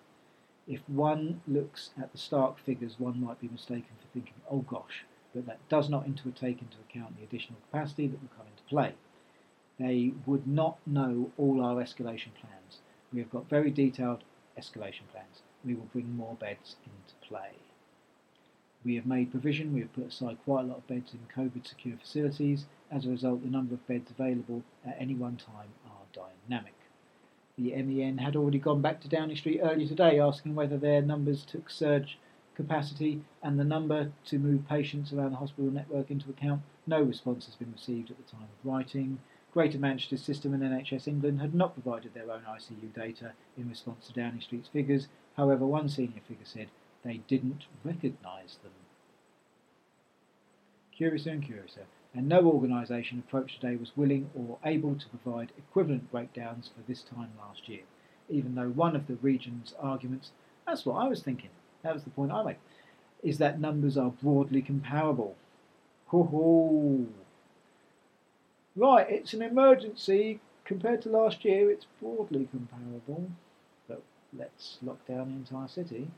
[0.67, 5.05] If one looks at the stark figures, one might be mistaken for thinking, oh gosh,
[5.35, 8.63] but that does not into take into account the additional capacity that will come into
[8.63, 8.95] play.
[9.79, 12.81] They would not know all our escalation plans.
[13.13, 14.25] We have got very detailed
[14.59, 15.43] escalation plans.
[15.63, 17.57] We will bring more beds into play.
[18.85, 21.67] We have made provision, we have put aside quite a lot of beds in COVID
[21.67, 22.67] secure facilities.
[22.91, 26.07] As a result, the number of beds available at any one time are
[26.49, 26.75] dynamic.
[27.57, 31.45] The MEN had already gone back to Downing Street earlier today asking whether their numbers
[31.45, 32.19] took surge
[32.55, 36.63] capacity and the number to move patients around the hospital network into account.
[36.87, 39.19] No response has been received at the time of writing.
[39.53, 44.07] Greater Manchester System and NHS England had not provided their own ICU data in response
[44.07, 45.09] to Downing Street's figures.
[45.37, 46.69] However, one senior figure said
[47.05, 48.73] they didn't recognise them.
[50.93, 56.11] Curiouser and curiouser, and no organisation approached today was willing or able to provide equivalent
[56.11, 57.83] breakdowns for this time last year,
[58.29, 60.33] even though one of the region's arguments,
[60.67, 61.51] that's what I was thinking,
[61.83, 62.57] that was the point I made,
[63.23, 65.37] is that numbers are broadly comparable.
[66.09, 67.07] Ho ho!
[68.75, 70.41] Right, it's an emergency.
[70.65, 73.31] Compared to last year, it's broadly comparable.
[73.89, 74.03] But
[74.37, 76.09] let's lock down the entire city.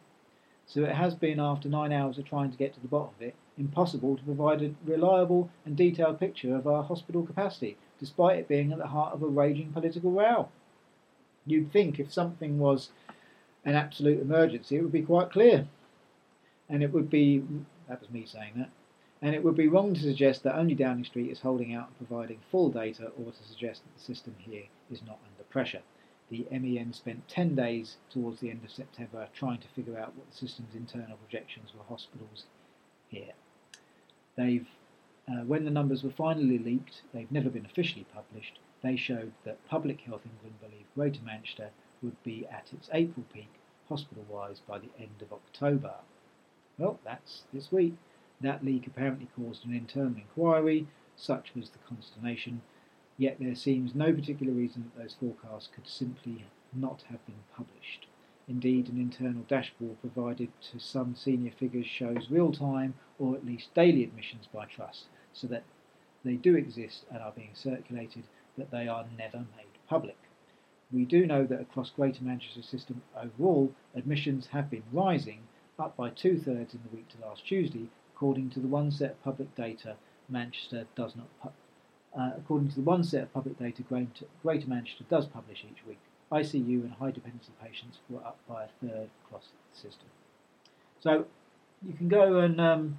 [0.73, 3.23] So it has been, after nine hours of trying to get to the bottom of
[3.23, 8.47] it, impossible to provide a reliable and detailed picture of our hospital capacity, despite it
[8.47, 10.49] being at the heart of a raging political row.
[11.45, 12.91] You'd think if something was
[13.65, 15.67] an absolute emergency, it would be quite clear.
[16.69, 17.43] And it would be,
[17.89, 18.71] that was me saying that,
[19.21, 22.09] and it would be wrong to suggest that only Downing Street is holding out and
[22.09, 25.83] providing full data or to suggest that the system here is not under pressure.
[26.31, 30.31] The MEN spent 10 days towards the end of September trying to figure out what
[30.31, 32.45] the system's internal projections were hospitals
[33.09, 33.33] here.
[34.37, 34.69] They've,
[35.29, 39.67] uh, when the numbers were finally leaked, they've never been officially published, they showed that
[39.67, 41.71] Public Health England believed Greater Manchester
[42.01, 43.51] would be at its April peak
[43.89, 45.97] hospital-wise by the end of October.
[46.79, 47.95] Well, that's this week.
[48.41, 52.63] That leak apparently caused an internal inquiry, such was the consternation.
[53.21, 58.07] Yet there seems no particular reason that those forecasts could simply not have been published.
[58.49, 63.75] Indeed, an internal dashboard provided to some senior figures shows real time or at least
[63.75, 65.65] daily admissions by trust, so that
[66.25, 68.23] they do exist and are being circulated,
[68.57, 70.17] but they are never made public.
[70.91, 75.41] We do know that across Greater Manchester system overall, admissions have been rising,
[75.79, 79.11] up by two thirds in the week to last Tuesday, according to the one set
[79.11, 79.97] of public data
[80.27, 81.29] Manchester does not
[82.19, 83.83] uh, according to the one set of public data
[84.43, 85.99] Greater Manchester does publish each week.
[86.33, 90.07] ICU and high dependency patients were up by a third across the system.
[91.01, 91.27] So
[91.87, 92.99] you can go and um,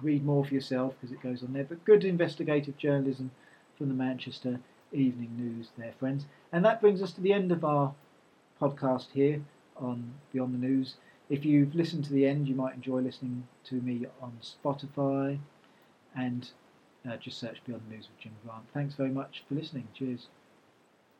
[0.00, 1.64] read more for yourself because it goes on there.
[1.64, 3.30] But good investigative journalism
[3.76, 4.60] from the Manchester
[4.92, 6.26] Evening News, there, friends.
[6.52, 7.94] And that brings us to the end of our
[8.60, 9.42] podcast here
[9.76, 10.94] on Beyond the News.
[11.28, 15.38] If you've listened to the end, you might enjoy listening to me on Spotify
[16.14, 16.50] and
[17.08, 18.64] uh, just search Beyond the News with Jim Grant.
[18.72, 19.88] Thanks very much for listening.
[19.94, 20.28] Cheers.